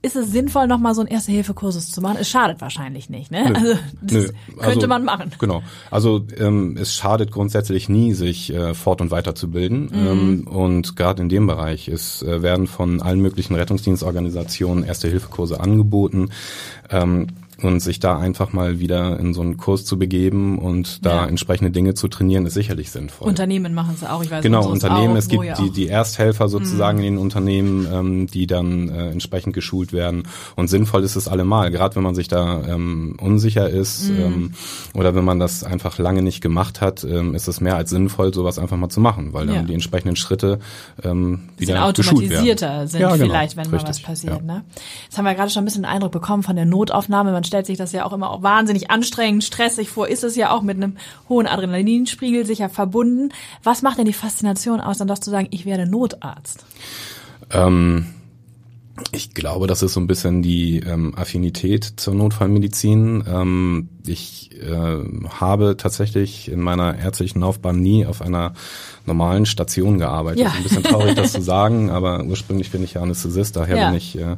ist 0.00 0.14
es 0.14 0.30
sinnvoll, 0.30 0.68
nochmal 0.68 0.94
so 0.94 1.00
einen 1.00 1.10
Erste-Hilfe-Kursus 1.10 1.90
zu 1.90 2.00
machen? 2.00 2.18
Es 2.20 2.28
schadet 2.28 2.60
wahrscheinlich 2.60 3.10
nicht, 3.10 3.32
ne? 3.32 3.50
Nö, 3.50 3.54
also 3.54 3.78
das 4.00 4.12
nö. 4.12 4.28
könnte 4.56 4.66
also, 4.66 4.86
man 4.86 5.04
machen. 5.04 5.32
Genau. 5.38 5.62
Also 5.90 6.24
ähm, 6.38 6.76
es 6.80 6.94
schadet 6.94 7.32
grundsätzlich 7.32 7.88
nie, 7.88 8.12
sich 8.12 8.52
äh, 8.52 8.74
fort- 8.74 9.00
und 9.00 9.10
weiterzubilden. 9.10 9.90
Mhm. 9.92 10.06
Ähm, 10.06 10.48
und 10.48 10.96
gerade 10.96 11.22
in 11.22 11.28
dem 11.28 11.48
Bereich 11.48 11.88
ist, 11.88 12.22
äh, 12.22 12.42
werden 12.42 12.68
von 12.68 13.02
allen 13.02 13.20
möglichen 13.20 13.56
Rettungsdienstorganisationen 13.56 14.84
Erste-Hilfe-Kurse 14.84 15.58
angeboten. 15.58 16.30
Ähm, 16.90 17.28
und 17.62 17.80
sich 17.80 17.98
da 17.98 18.18
einfach 18.18 18.52
mal 18.52 18.78
wieder 18.78 19.18
in 19.18 19.34
so 19.34 19.40
einen 19.40 19.56
Kurs 19.56 19.84
zu 19.84 19.98
begeben 19.98 20.58
und 20.58 21.04
da 21.04 21.16
ja. 21.16 21.26
entsprechende 21.26 21.72
Dinge 21.72 21.94
zu 21.94 22.06
trainieren, 22.06 22.46
ist 22.46 22.54
sicherlich 22.54 22.90
sinnvoll. 22.90 23.26
Unternehmen 23.26 23.74
machen 23.74 23.94
es 23.94 24.04
auch, 24.04 24.22
ich 24.22 24.30
weiß 24.30 24.42
Genau, 24.42 24.68
Unternehmen, 24.68 25.14
auch, 25.14 25.18
es 25.18 25.28
gibt 25.28 25.58
die, 25.58 25.70
die 25.70 25.88
Ersthelfer 25.88 26.48
sozusagen 26.48 26.98
mhm. 26.98 27.04
in 27.04 27.14
den 27.14 27.22
Unternehmen, 27.22 27.88
ähm, 27.92 28.26
die 28.28 28.46
dann 28.46 28.88
äh, 28.88 29.10
entsprechend 29.10 29.54
geschult 29.54 29.92
werden. 29.92 30.22
Und 30.54 30.68
sinnvoll 30.68 31.02
ist 31.02 31.16
es 31.16 31.26
allemal, 31.26 31.72
gerade 31.72 31.96
wenn 31.96 32.04
man 32.04 32.14
sich 32.14 32.28
da 32.28 32.62
ähm, 32.66 33.16
unsicher 33.20 33.68
ist 33.68 34.10
mhm. 34.10 34.20
ähm, 34.20 34.52
oder 34.94 35.16
wenn 35.16 35.24
man 35.24 35.40
das 35.40 35.64
einfach 35.64 35.98
lange 35.98 36.22
nicht 36.22 36.40
gemacht 36.40 36.80
hat, 36.80 37.02
ähm, 37.02 37.34
ist 37.34 37.48
es 37.48 37.60
mehr 37.60 37.76
als 37.76 37.90
sinnvoll, 37.90 38.32
sowas 38.32 38.60
einfach 38.60 38.76
mal 38.76 38.88
zu 38.88 39.00
machen, 39.00 39.32
weil 39.32 39.46
dann 39.46 39.56
ja. 39.56 39.62
die 39.62 39.74
entsprechenden 39.74 40.14
Schritte 40.14 40.60
ähm, 41.02 41.48
wieder 41.56 41.84
automatisierter 41.84 42.86
sind 42.86 43.00
ja, 43.00 43.10
genau. 43.16 43.24
vielleicht, 43.24 43.56
wenn 43.56 43.66
Richtig. 43.66 43.82
mal 43.82 43.88
was 43.88 44.00
passiert. 44.00 44.44
Ne? 44.44 44.64
Jetzt 45.04 45.18
haben 45.18 45.24
wir 45.24 45.34
gerade 45.34 45.50
schon 45.50 45.62
ein 45.62 45.64
bisschen 45.64 45.82
den 45.82 45.90
Eindruck 45.90 46.12
bekommen 46.12 46.42
von 46.44 46.54
der 46.54 46.64
Notaufnahme. 46.64 47.32
Man 47.32 47.47
stellt 47.48 47.66
sich 47.66 47.76
das 47.76 47.90
ja 47.92 48.04
auch 48.04 48.12
immer 48.12 48.30
auch 48.30 48.42
wahnsinnig 48.42 48.90
anstrengend, 48.90 49.42
stressig 49.42 49.90
vor, 49.90 50.08
ist 50.08 50.22
es 50.22 50.36
ja 50.36 50.50
auch 50.50 50.62
mit 50.62 50.76
einem 50.76 50.96
hohen 51.28 51.48
Adrenalinspiegel 51.48 52.46
sicher 52.46 52.68
verbunden. 52.68 53.30
Was 53.64 53.82
macht 53.82 53.98
denn 53.98 54.04
die 54.04 54.12
Faszination 54.12 54.80
aus, 54.80 54.98
dann 54.98 55.08
doch 55.08 55.18
zu 55.18 55.30
sagen, 55.30 55.48
ich 55.50 55.66
werde 55.66 55.86
Notarzt? 55.86 56.64
Ähm 57.50 58.06
ich 59.12 59.34
glaube, 59.34 59.66
das 59.66 59.82
ist 59.82 59.94
so 59.94 60.00
ein 60.00 60.06
bisschen 60.06 60.42
die 60.42 60.80
ähm, 60.80 61.14
Affinität 61.16 61.84
zur 61.96 62.14
Notfallmedizin. 62.14 63.24
Ähm, 63.26 63.88
ich 64.06 64.50
äh, 64.60 65.04
habe 65.28 65.76
tatsächlich 65.76 66.50
in 66.50 66.60
meiner 66.60 66.98
ärztlichen 66.98 67.40
Laufbahn 67.40 67.80
nie 67.80 68.06
auf 68.06 68.22
einer 68.22 68.54
normalen 69.06 69.46
Station 69.46 69.98
gearbeitet. 69.98 70.40
Ja. 70.40 70.50
Ein 70.50 70.62
bisschen 70.62 70.82
traurig, 70.82 71.14
das 71.14 71.32
zu 71.32 71.42
sagen, 71.42 71.90
aber 71.90 72.24
ursprünglich 72.24 72.70
bin 72.70 72.82
ich 72.82 72.94
ja 72.94 73.02
Anästhesist, 73.02 73.56
daher 73.56 73.76
ja. 73.76 73.88
bin 73.88 73.96
ich, 73.96 74.18
äh, 74.18 74.36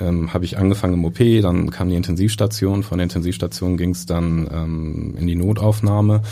ähm, 0.00 0.32
habe 0.32 0.44
ich 0.44 0.58
angefangen 0.58 0.94
im 0.94 1.04
OP, 1.04 1.18
dann 1.42 1.70
kam 1.70 1.88
die 1.88 1.96
Intensivstation, 1.96 2.82
von 2.82 2.98
der 2.98 3.04
Intensivstation 3.04 3.76
ging 3.76 3.90
es 3.90 4.06
dann 4.06 4.48
ähm, 4.52 5.14
in 5.18 5.26
die 5.26 5.36
Notaufnahme 5.36 6.22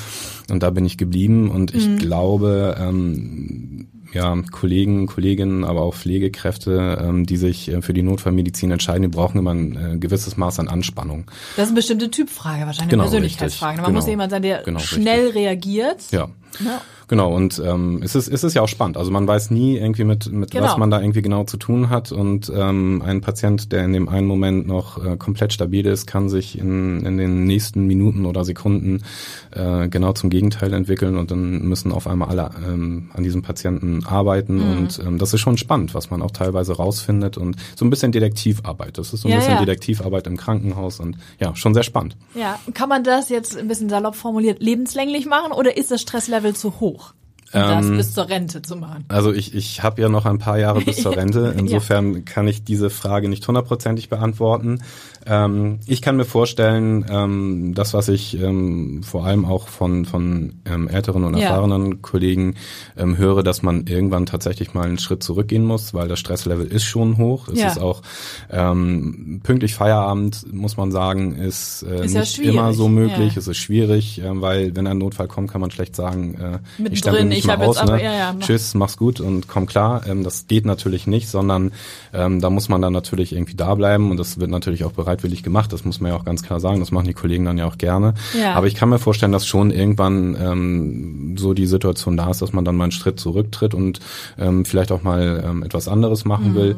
und 0.50 0.62
da 0.62 0.70
bin 0.70 0.84
ich 0.86 0.96
geblieben 0.96 1.50
und 1.50 1.74
ich 1.74 1.88
mhm. 1.88 1.98
glaube, 1.98 2.76
ähm, 2.78 3.88
ja, 4.14 4.36
Kollegen, 4.50 5.06
Kolleginnen, 5.06 5.64
aber 5.64 5.82
auch 5.82 5.94
Pflegekräfte, 5.94 6.98
ähm, 7.02 7.26
die 7.26 7.36
sich 7.36 7.70
äh, 7.70 7.82
für 7.82 7.92
die 7.92 8.02
Notfallmedizin 8.02 8.70
entscheiden, 8.70 9.02
die 9.02 9.08
brauchen 9.08 9.38
immer 9.38 9.52
ein 9.52 9.94
äh, 9.94 9.98
gewisses 9.98 10.36
Maß 10.36 10.60
an 10.60 10.68
Anspannung. 10.68 11.24
Das 11.56 11.64
ist 11.64 11.70
eine 11.70 11.76
bestimmte 11.76 12.10
Typfrage, 12.10 12.66
wahrscheinlich 12.66 12.90
genau, 12.90 13.02
eine 13.02 13.10
Persönlichkeitsfrage. 13.10 13.76
Man 13.78 13.86
genau, 13.86 13.98
muss 13.98 14.08
jemand 14.08 14.30
sein, 14.30 14.42
der 14.42 14.62
genau, 14.62 14.78
schnell 14.78 15.26
richtig. 15.26 15.42
reagiert. 15.42 16.10
Ja. 16.10 16.28
Ja. 16.60 16.80
Genau, 17.08 17.34
und 17.34 17.62
ähm, 17.64 18.00
es, 18.02 18.14
ist, 18.14 18.28
es 18.28 18.44
ist 18.44 18.54
ja 18.54 18.62
auch 18.62 18.68
spannend. 18.68 18.96
Also 18.96 19.10
man 19.10 19.26
weiß 19.26 19.50
nie 19.50 19.76
irgendwie 19.76 20.04
mit, 20.04 20.32
mit 20.32 20.50
genau. 20.50 20.64
was 20.64 20.76
man 20.78 20.90
da 20.90 21.00
irgendwie 21.00 21.22
genau 21.22 21.44
zu 21.44 21.56
tun 21.56 21.90
hat. 21.90 22.12
Und 22.12 22.50
ähm, 22.54 23.02
ein 23.04 23.20
Patient, 23.20 23.72
der 23.72 23.84
in 23.84 23.92
dem 23.92 24.08
einen 24.08 24.26
Moment 24.26 24.66
noch 24.66 25.04
äh, 25.04 25.16
komplett 25.16 25.52
stabil 25.52 25.86
ist, 25.86 26.06
kann 26.06 26.28
sich 26.28 26.58
in, 26.58 27.04
in 27.04 27.18
den 27.18 27.44
nächsten 27.44 27.86
Minuten 27.86 28.26
oder 28.26 28.44
Sekunden 28.44 29.02
äh, 29.50 29.88
genau 29.88 30.12
zum 30.12 30.30
Gegenteil 30.30 30.72
entwickeln 30.72 31.18
und 31.18 31.30
dann 31.30 31.62
müssen 31.62 31.92
auf 31.92 32.06
einmal 32.06 32.30
alle 32.30 32.50
ähm, 32.66 33.10
an 33.12 33.22
diesem 33.22 33.42
Patienten 33.42 34.04
arbeiten. 34.06 34.56
Mhm. 34.56 34.78
Und 34.78 34.98
ähm, 35.00 35.18
das 35.18 35.34
ist 35.34 35.40
schon 35.40 35.58
spannend, 35.58 35.94
was 35.94 36.10
man 36.10 36.22
auch 36.22 36.30
teilweise 36.30 36.74
rausfindet. 36.74 37.36
Und 37.36 37.56
so 37.76 37.84
ein 37.84 37.90
bisschen 37.90 38.12
Detektivarbeit. 38.12 38.96
Das 38.96 39.12
ist 39.12 39.22
so 39.22 39.28
ein 39.28 39.32
ja, 39.32 39.38
bisschen 39.38 39.54
ja. 39.54 39.60
Detektivarbeit 39.60 40.26
im 40.26 40.36
Krankenhaus 40.36 41.00
und 41.00 41.18
ja, 41.38 41.54
schon 41.54 41.74
sehr 41.74 41.82
spannend. 41.82 42.16
Ja, 42.34 42.58
kann 42.72 42.88
man 42.88 43.04
das 43.04 43.28
jetzt 43.28 43.58
ein 43.58 43.68
bisschen 43.68 43.88
salopp 43.88 44.14
formuliert 44.14 44.62
lebenslänglich 44.62 45.26
machen 45.26 45.52
oder 45.52 45.76
ist 45.76 45.90
das 45.90 46.00
Stresslevel 46.00 46.43
zu 46.52 46.80
hoch? 46.80 47.14
Das 47.54 47.86
ähm, 47.86 47.96
bis 47.96 48.12
zur 48.12 48.28
Rente 48.28 48.62
zu 48.62 48.76
machen. 48.76 49.04
Also 49.08 49.32
ich, 49.32 49.54
ich 49.54 49.82
habe 49.82 50.02
ja 50.02 50.08
noch 50.08 50.26
ein 50.26 50.38
paar 50.38 50.58
Jahre 50.58 50.80
bis 50.80 51.02
zur 51.02 51.16
Rente. 51.16 51.54
Insofern 51.56 52.14
ja. 52.14 52.20
kann 52.24 52.48
ich 52.48 52.64
diese 52.64 52.90
Frage 52.90 53.28
nicht 53.28 53.46
hundertprozentig 53.46 54.08
beantworten. 54.08 54.82
Ähm, 55.26 55.80
ich 55.86 56.02
kann 56.02 56.16
mir 56.16 56.24
vorstellen, 56.24 57.06
ähm, 57.08 57.72
das, 57.74 57.94
was 57.94 58.08
ich 58.08 58.40
ähm, 58.40 59.02
vor 59.02 59.24
allem 59.24 59.44
auch 59.44 59.68
von, 59.68 60.04
von 60.04 60.54
ähm, 60.66 60.88
älteren 60.88 61.24
und 61.24 61.34
erfahrenen 61.34 61.92
ja. 61.92 61.98
Kollegen 62.02 62.56
ähm, 62.96 63.16
höre, 63.16 63.42
dass 63.42 63.62
man 63.62 63.86
irgendwann 63.86 64.26
tatsächlich 64.26 64.74
mal 64.74 64.86
einen 64.86 64.98
Schritt 64.98 65.22
zurückgehen 65.22 65.64
muss, 65.64 65.94
weil 65.94 66.08
das 66.08 66.18
Stresslevel 66.18 66.66
ist 66.66 66.84
schon 66.84 67.16
hoch. 67.18 67.48
Es 67.48 67.60
ja. 67.60 67.68
ist 67.68 67.78
auch 67.80 68.02
pünktlich 68.48 69.74
Feierabend, 69.74 70.52
muss 70.52 70.76
man 70.76 70.92
sagen, 70.92 71.36
ist, 71.36 71.82
äh, 71.82 72.04
ist 72.04 72.14
nicht 72.14 72.38
immer 72.38 72.72
so 72.72 72.88
möglich. 72.88 73.36
Es 73.36 73.48
ist 73.48 73.58
schwierig, 73.58 74.20
äh, 74.20 74.40
weil 74.40 74.74
wenn 74.76 74.86
ein 74.86 74.98
Notfall 74.98 75.28
kommt, 75.28 75.50
kann 75.50 75.60
man 75.60 75.70
schlecht 75.70 75.96
sagen, 75.96 76.60
äh, 76.78 76.88
ich 76.88 76.98
stempel 77.00 77.24
mich 77.24 77.43
nicht 77.44 77.58
mehr 77.58 77.68
aus. 77.68 77.84
Ne? 77.84 78.02
Ja, 78.02 78.12
ja, 78.12 78.34
Tschüss, 78.38 78.74
mach's 78.74 78.96
gut 78.96 79.20
und 79.20 79.48
komm 79.48 79.66
klar. 79.66 80.06
Ähm, 80.06 80.24
das 80.24 80.46
geht 80.46 80.66
natürlich 80.66 81.06
nicht, 81.06 81.28
sondern 81.28 81.72
ähm, 82.12 82.40
da 82.40 82.50
muss 82.50 82.68
man 82.68 82.82
dann 82.82 82.92
natürlich 82.92 83.32
irgendwie 83.32 83.54
da 83.54 83.74
bleiben 83.74 84.10
und 84.10 84.16
das 84.16 84.38
wird 84.38 84.50
natürlich 84.50 84.84
auch 84.84 84.92
bereitwillig 84.92 85.42
gemacht. 85.42 85.72
Das 85.72 85.84
muss 85.84 86.00
man 86.00 86.12
ja 86.12 86.18
auch 86.18 86.24
ganz 86.24 86.42
klar 86.42 86.60
sagen. 86.60 86.80
Das 86.80 86.92
machen 86.92 87.06
die 87.06 87.14
Kollegen 87.14 87.44
dann 87.44 87.58
ja 87.58 87.66
auch 87.66 87.78
gerne. 87.78 88.14
Ja. 88.38 88.54
Aber 88.54 88.66
ich 88.66 88.74
kann 88.74 88.88
mir 88.88 88.98
vorstellen, 88.98 89.32
dass 89.32 89.46
schon 89.46 89.70
irgendwann 89.70 90.36
ähm, 90.40 91.36
so 91.38 91.54
die 91.54 91.66
Situation 91.66 92.16
da 92.16 92.30
ist, 92.30 92.42
dass 92.42 92.52
man 92.52 92.64
dann 92.64 92.76
mal 92.76 92.84
einen 92.84 92.92
Schritt 92.92 93.20
zurücktritt 93.20 93.74
und 93.74 94.00
ähm, 94.38 94.64
vielleicht 94.64 94.92
auch 94.92 95.02
mal 95.02 95.44
ähm, 95.46 95.62
etwas 95.62 95.88
anderes 95.88 96.24
machen 96.24 96.50
mhm. 96.50 96.54
will. 96.54 96.76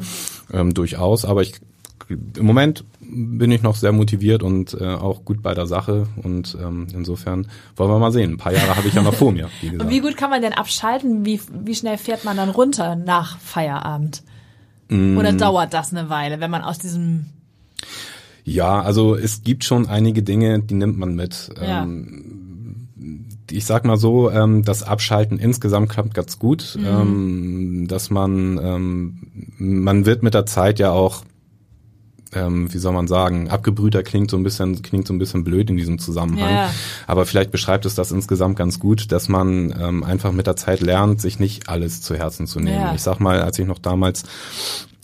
Ähm, 0.53 0.73
durchaus. 0.73 1.25
Aber 1.25 1.41
ich 1.41 1.55
im 2.09 2.45
Moment 2.45 2.85
bin 2.99 3.51
ich 3.51 3.61
noch 3.61 3.75
sehr 3.75 3.91
motiviert 3.91 4.43
und 4.43 4.73
äh, 4.79 4.85
auch 4.85 5.25
gut 5.25 5.41
bei 5.41 5.53
der 5.53 5.67
Sache 5.67 6.07
und 6.23 6.57
ähm, 6.61 6.87
insofern 6.93 7.47
wollen 7.75 7.89
wir 7.89 7.99
mal 7.99 8.11
sehen. 8.11 8.33
Ein 8.33 8.37
paar 8.37 8.53
Jahre 8.53 8.75
habe 8.75 8.87
ich 8.87 8.93
ja 8.93 9.01
noch 9.01 9.13
vor 9.13 9.31
mir. 9.31 9.49
Wie 9.61 9.69
gesagt. 9.69 9.83
Und 9.83 9.89
wie 9.89 9.99
gut 9.99 10.17
kann 10.17 10.29
man 10.29 10.41
denn 10.41 10.53
abschalten? 10.53 11.25
Wie, 11.25 11.39
wie 11.63 11.75
schnell 11.75 11.97
fährt 11.97 12.25
man 12.25 12.37
dann 12.37 12.49
runter 12.49 12.95
nach 12.95 13.37
Feierabend? 13.39 14.23
Mm. 14.89 15.17
Oder 15.17 15.33
dauert 15.33 15.73
das 15.73 15.91
eine 15.91 16.09
Weile, 16.09 16.39
wenn 16.39 16.51
man 16.51 16.61
aus 16.61 16.79
diesem 16.79 17.25
ja, 18.43 18.81
also 18.81 19.13
es 19.13 19.43
gibt 19.43 19.65
schon 19.65 19.87
einige 19.87 20.23
Dinge, 20.23 20.59
die 20.61 20.75
nimmt 20.75 20.97
man 20.97 21.15
mit. 21.15 21.49
Ja. 21.61 21.83
Ähm, 21.83 22.87
ich 23.51 23.65
sag 23.65 23.83
mal 23.83 23.97
so, 23.97 24.31
ähm, 24.31 24.63
das 24.63 24.83
Abschalten 24.83 25.37
insgesamt 25.37 25.89
klappt 25.89 26.13
ganz 26.13 26.39
gut, 26.39 26.77
mhm. 26.79 26.85
ähm, 26.87 27.87
dass 27.89 28.09
man 28.09 29.19
man 29.57 30.05
wird 30.05 30.23
mit 30.23 30.33
der 30.33 30.45
Zeit 30.45 30.79
ja 30.79 30.91
auch 30.91 31.23
ähm, 32.33 32.73
wie 32.73 32.77
soll 32.77 32.93
man 32.93 33.07
sagen, 33.07 33.49
abgebrühter 33.49 34.03
klingt 34.03 34.31
so 34.31 34.37
ein 34.37 34.43
bisschen, 34.43 34.81
klingt 34.81 35.07
so 35.07 35.13
ein 35.13 35.19
bisschen 35.19 35.43
blöd 35.43 35.69
in 35.69 35.77
diesem 35.77 35.99
Zusammenhang. 35.99 36.49
Ja. 36.49 36.73
Aber 37.05 37.25
vielleicht 37.25 37.51
beschreibt 37.51 37.85
es 37.85 37.95
das 37.95 38.11
insgesamt 38.11 38.57
ganz 38.57 38.79
gut, 38.79 39.11
dass 39.11 39.29
man 39.29 39.73
ähm, 39.79 40.03
einfach 40.03 40.31
mit 40.31 40.47
der 40.47 40.55
Zeit 40.55 40.81
lernt, 40.81 41.21
sich 41.21 41.39
nicht 41.39 41.69
alles 41.69 42.01
zu 42.01 42.15
Herzen 42.15 42.47
zu 42.47 42.59
nehmen. 42.59 42.81
Ja. 42.81 42.95
Ich 42.95 43.01
sag 43.01 43.19
mal, 43.19 43.41
als 43.41 43.59
ich 43.59 43.65
noch 43.65 43.79
damals 43.79 44.23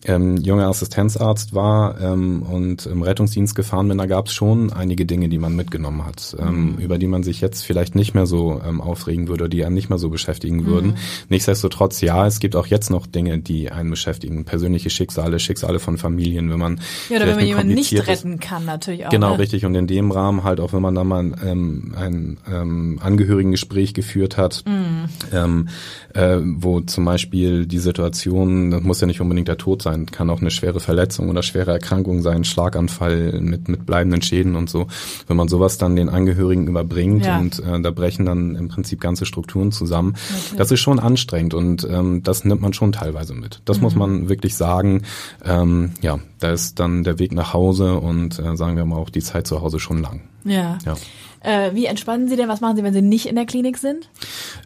ähm, 0.05 0.37
junger 0.37 0.67
Assistenzarzt 0.67 1.53
war 1.53 1.99
ähm, 2.01 2.43
und 2.43 2.85
im 2.85 3.01
Rettungsdienst 3.01 3.55
gefahren 3.55 3.87
bin, 3.87 3.97
da 3.97 4.05
gab 4.05 4.27
es 4.27 4.33
schon 4.33 4.71
einige 4.73 5.05
Dinge, 5.05 5.29
die 5.29 5.37
man 5.37 5.55
mitgenommen 5.55 6.05
hat, 6.05 6.35
ähm, 6.39 6.73
mhm. 6.73 6.77
über 6.77 6.97
die 6.97 7.07
man 7.07 7.23
sich 7.23 7.41
jetzt 7.41 7.63
vielleicht 7.65 7.95
nicht 7.95 8.13
mehr 8.13 8.25
so 8.25 8.61
ähm, 8.65 8.81
aufregen 8.81 9.27
würde, 9.27 9.49
die 9.49 9.65
einen 9.65 9.75
nicht 9.75 9.89
mehr 9.89 9.97
so 9.97 10.09
beschäftigen 10.09 10.57
mhm. 10.57 10.65
würden. 10.65 10.95
Nichtsdestotrotz, 11.29 12.01
ja, 12.01 12.27
es 12.27 12.39
gibt 12.39 12.55
auch 12.55 12.67
jetzt 12.67 12.89
noch 12.89 13.07
Dinge, 13.07 13.39
die 13.39 13.71
einen 13.71 13.89
beschäftigen, 13.89 14.45
persönliche 14.45 14.89
Schicksale, 14.89 15.39
Schicksale 15.39 15.79
von 15.79 15.97
Familien, 15.97 16.49
wenn 16.49 16.59
man 16.59 16.79
ja, 17.09 17.17
oder 17.17 17.27
wenn 17.27 17.35
man 17.35 17.45
jemanden 17.45 17.73
nicht 17.73 18.07
retten 18.07 18.39
kann, 18.39 18.65
natürlich 18.65 19.05
auch. 19.05 19.09
Genau, 19.09 19.31
ne? 19.31 19.39
richtig. 19.39 19.65
Und 19.65 19.75
in 19.75 19.87
dem 19.87 20.11
Rahmen 20.11 20.43
halt 20.43 20.59
auch, 20.59 20.73
wenn 20.73 20.81
man 20.81 20.95
da 20.95 21.03
mal 21.03 21.33
ähm, 21.45 21.93
ein 21.97 22.37
ähm, 22.51 22.99
Angehörigengespräch 23.01 23.93
geführt 23.93 24.37
hat, 24.37 24.63
mhm. 24.65 25.05
ähm, 25.31 25.67
äh, 26.13 26.37
wo 26.41 26.81
zum 26.81 27.05
Beispiel 27.05 27.65
die 27.65 27.79
Situation, 27.79 28.71
das 28.71 28.83
muss 28.83 29.01
ja 29.01 29.07
nicht 29.07 29.21
unbedingt 29.21 29.47
der 29.47 29.57
Tod 29.57 29.81
sein, 29.81 29.92
kann 30.11 30.29
auch 30.29 30.41
eine 30.41 30.51
schwere 30.51 30.79
Verletzung 30.79 31.29
oder 31.29 31.43
schwere 31.43 31.71
Erkrankung 31.71 32.21
sein, 32.21 32.43
Schlaganfall 32.43 33.39
mit, 33.41 33.67
mit 33.67 33.85
bleibenden 33.85 34.21
Schäden 34.21 34.55
und 34.55 34.69
so. 34.69 34.87
Wenn 35.27 35.37
man 35.37 35.47
sowas 35.47 35.77
dann 35.77 35.95
den 35.95 36.09
Angehörigen 36.09 36.67
überbringt 36.67 37.25
ja. 37.25 37.39
und 37.39 37.59
äh, 37.59 37.81
da 37.81 37.91
brechen 37.91 38.25
dann 38.25 38.55
im 38.55 38.67
Prinzip 38.67 38.99
ganze 38.99 39.25
Strukturen 39.25 39.71
zusammen, 39.71 40.15
okay. 40.15 40.55
das 40.57 40.71
ist 40.71 40.79
schon 40.79 40.99
anstrengend 40.99 41.53
und 41.53 41.87
ähm, 41.89 42.23
das 42.23 42.45
nimmt 42.45 42.61
man 42.61 42.73
schon 42.73 42.91
teilweise 42.91 43.33
mit. 43.33 43.61
Das 43.65 43.77
mhm. 43.77 43.83
muss 43.83 43.95
man 43.95 44.29
wirklich 44.29 44.55
sagen. 44.55 45.03
Ähm, 45.43 45.91
ja, 46.01 46.19
da 46.39 46.51
ist 46.51 46.79
dann 46.79 47.03
der 47.03 47.19
Weg 47.19 47.31
nach 47.31 47.53
Hause 47.53 47.95
und 47.95 48.39
äh, 48.39 48.55
sagen 48.57 48.75
wir 48.75 48.85
mal 48.85 48.97
auch 48.97 49.09
die 49.09 49.21
Zeit 49.21 49.47
zu 49.47 49.61
Hause 49.61 49.79
schon 49.79 50.01
lang. 50.01 50.21
Ja. 50.43 50.77
ja. 50.85 50.95
Äh, 51.43 51.71
wie 51.73 51.85
entspannen 51.85 52.27
Sie 52.27 52.35
denn? 52.35 52.47
Was 52.47 52.61
machen 52.61 52.77
Sie, 52.77 52.83
wenn 52.83 52.93
Sie 52.93 53.01
nicht 53.01 53.27
in 53.27 53.35
der 53.35 53.45
Klinik 53.45 53.77
sind? 53.77 54.09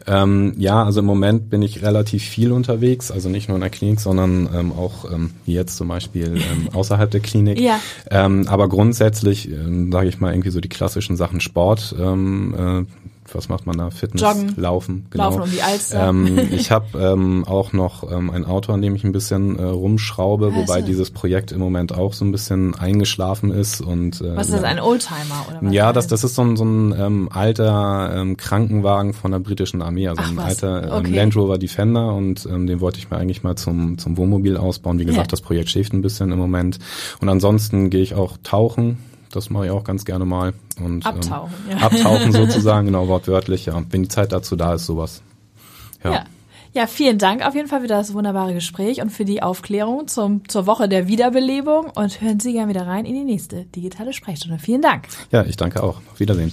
Ähm, 0.06 0.54
ja, 0.56 0.84
also 0.84 1.00
im 1.00 1.06
Moment 1.06 1.50
bin 1.50 1.60
ich 1.60 1.82
relativ 1.82 2.22
viel 2.22 2.52
unterwegs, 2.52 3.10
also 3.10 3.28
nicht 3.28 3.48
nur 3.48 3.56
in 3.56 3.60
der 3.60 3.70
Klinik, 3.70 4.00
sondern 4.00 4.48
ähm, 4.54 4.72
auch 4.72 5.10
ähm, 5.12 5.32
jetzt 5.44 5.76
zum 5.76 5.88
Beispiel 5.88 6.36
ähm, 6.36 6.68
außerhalb 6.72 7.10
der 7.10 7.20
Klinik. 7.20 7.60
Ja. 7.60 7.80
Ähm, 8.10 8.46
aber 8.48 8.68
grundsätzlich, 8.68 9.50
ähm, 9.50 9.90
sage 9.90 10.08
ich 10.08 10.20
mal, 10.20 10.32
irgendwie 10.32 10.50
so 10.50 10.60
die 10.60 10.68
klassischen 10.68 11.16
Sachen 11.16 11.40
Sport. 11.40 11.94
Ähm, 11.98 12.86
äh, 12.86 13.08
was 13.34 13.48
macht 13.48 13.66
man 13.66 13.78
da? 13.78 13.90
Fitness, 13.90 14.22
Joggen, 14.22 14.54
Laufen, 14.56 15.06
genau. 15.10 15.24
Laufen 15.24 15.42
um 15.42 15.50
die 15.50 15.62
Alster. 15.62 16.08
Ähm, 16.08 16.38
ich 16.50 16.70
habe 16.70 16.98
ähm, 16.98 17.44
auch 17.44 17.72
noch 17.72 18.10
ähm, 18.10 18.30
ein 18.30 18.44
Auto, 18.44 18.72
an 18.72 18.82
dem 18.82 18.94
ich 18.94 19.04
ein 19.04 19.12
bisschen 19.12 19.58
äh, 19.58 19.62
rumschraube, 19.62 20.46
also. 20.46 20.58
wobei 20.58 20.82
dieses 20.82 21.10
Projekt 21.10 21.52
im 21.52 21.60
Moment 21.60 21.92
auch 21.92 22.12
so 22.12 22.24
ein 22.24 22.32
bisschen 22.32 22.74
eingeschlafen 22.74 23.50
ist. 23.50 23.80
Und, 23.80 24.20
äh, 24.20 24.36
was 24.36 24.48
ist 24.48 24.56
das, 24.56 24.64
ein 24.64 24.80
Oldtimer 24.80 25.46
oder 25.48 25.58
was? 25.62 25.72
Ja, 25.72 25.92
das, 25.92 26.06
das 26.06 26.24
ist 26.24 26.34
so 26.34 26.42
ein, 26.42 26.56
so 26.56 26.64
ein 26.64 26.94
ähm, 26.98 27.28
alter 27.32 28.12
ähm, 28.14 28.36
Krankenwagen 28.36 29.12
von 29.12 29.32
der 29.32 29.38
britischen 29.38 29.82
Armee, 29.82 30.08
also 30.08 30.22
Ach, 30.24 30.30
ein 30.30 30.36
was? 30.36 30.44
alter 30.44 30.84
ähm, 30.84 30.92
okay. 30.92 31.16
Land 31.16 31.36
Rover 31.36 31.58
Defender 31.58 32.14
und 32.14 32.46
ähm, 32.46 32.66
den 32.66 32.80
wollte 32.80 32.98
ich 32.98 33.10
mir 33.10 33.18
eigentlich 33.18 33.42
mal 33.42 33.56
zum, 33.56 33.98
zum 33.98 34.16
Wohnmobil 34.16 34.56
ausbauen. 34.56 34.98
Wie 34.98 35.04
gesagt, 35.04 35.26
ja. 35.26 35.30
das 35.30 35.40
Projekt 35.40 35.70
schläft 35.70 35.92
ein 35.92 36.02
bisschen 36.02 36.32
im 36.32 36.38
Moment. 36.38 36.78
Und 37.20 37.28
ansonsten 37.28 37.90
gehe 37.90 38.02
ich 38.02 38.14
auch 38.14 38.36
tauchen 38.42 38.98
das 39.38 39.50
mache 39.50 39.66
ich 39.66 39.70
auch 39.70 39.84
ganz 39.84 40.04
gerne 40.04 40.24
mal. 40.24 40.52
Und, 40.80 41.06
abtauchen, 41.06 41.54
ähm, 41.70 41.78
ja. 41.78 41.86
Abtauchen 41.86 42.32
sozusagen, 42.32 42.86
genau, 42.86 43.08
wortwörtlich, 43.08 43.66
ja. 43.66 43.82
Wenn 43.90 44.02
die 44.02 44.08
Zeit 44.08 44.32
dazu 44.32 44.56
da 44.56 44.74
ist, 44.74 44.86
sowas. 44.86 45.22
Ja. 46.04 46.12
ja. 46.12 46.24
Ja, 46.74 46.86
vielen 46.86 47.18
Dank 47.18 47.44
auf 47.44 47.54
jeden 47.54 47.66
Fall 47.66 47.80
für 47.80 47.86
das 47.86 48.12
wunderbare 48.12 48.52
Gespräch 48.52 49.00
und 49.00 49.10
für 49.10 49.24
die 49.24 49.42
Aufklärung 49.42 50.06
zum, 50.06 50.46
zur 50.48 50.66
Woche 50.66 50.88
der 50.88 51.08
Wiederbelebung. 51.08 51.90
Und 51.94 52.20
hören 52.20 52.40
Sie 52.40 52.52
gerne 52.52 52.68
wieder 52.68 52.86
rein 52.86 53.06
in 53.06 53.14
die 53.14 53.24
nächste 53.24 53.64
digitale 53.64 54.12
Sprechstunde. 54.12 54.58
Vielen 54.58 54.82
Dank. 54.82 55.08
Ja, 55.32 55.44
ich 55.44 55.56
danke 55.56 55.82
auch. 55.82 55.96
Auf 56.12 56.20
Wiedersehen. 56.20 56.52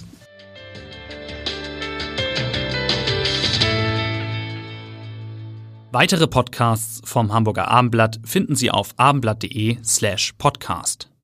Weitere 5.92 6.28
Podcasts 6.28 7.02
vom 7.06 7.32
Hamburger 7.32 7.70
Abendblatt 7.70 8.20
finden 8.26 8.56
Sie 8.56 8.72
auf 8.72 8.94
abendblatt.de 8.98 9.78
slash 9.84 10.34
podcast. 10.38 11.10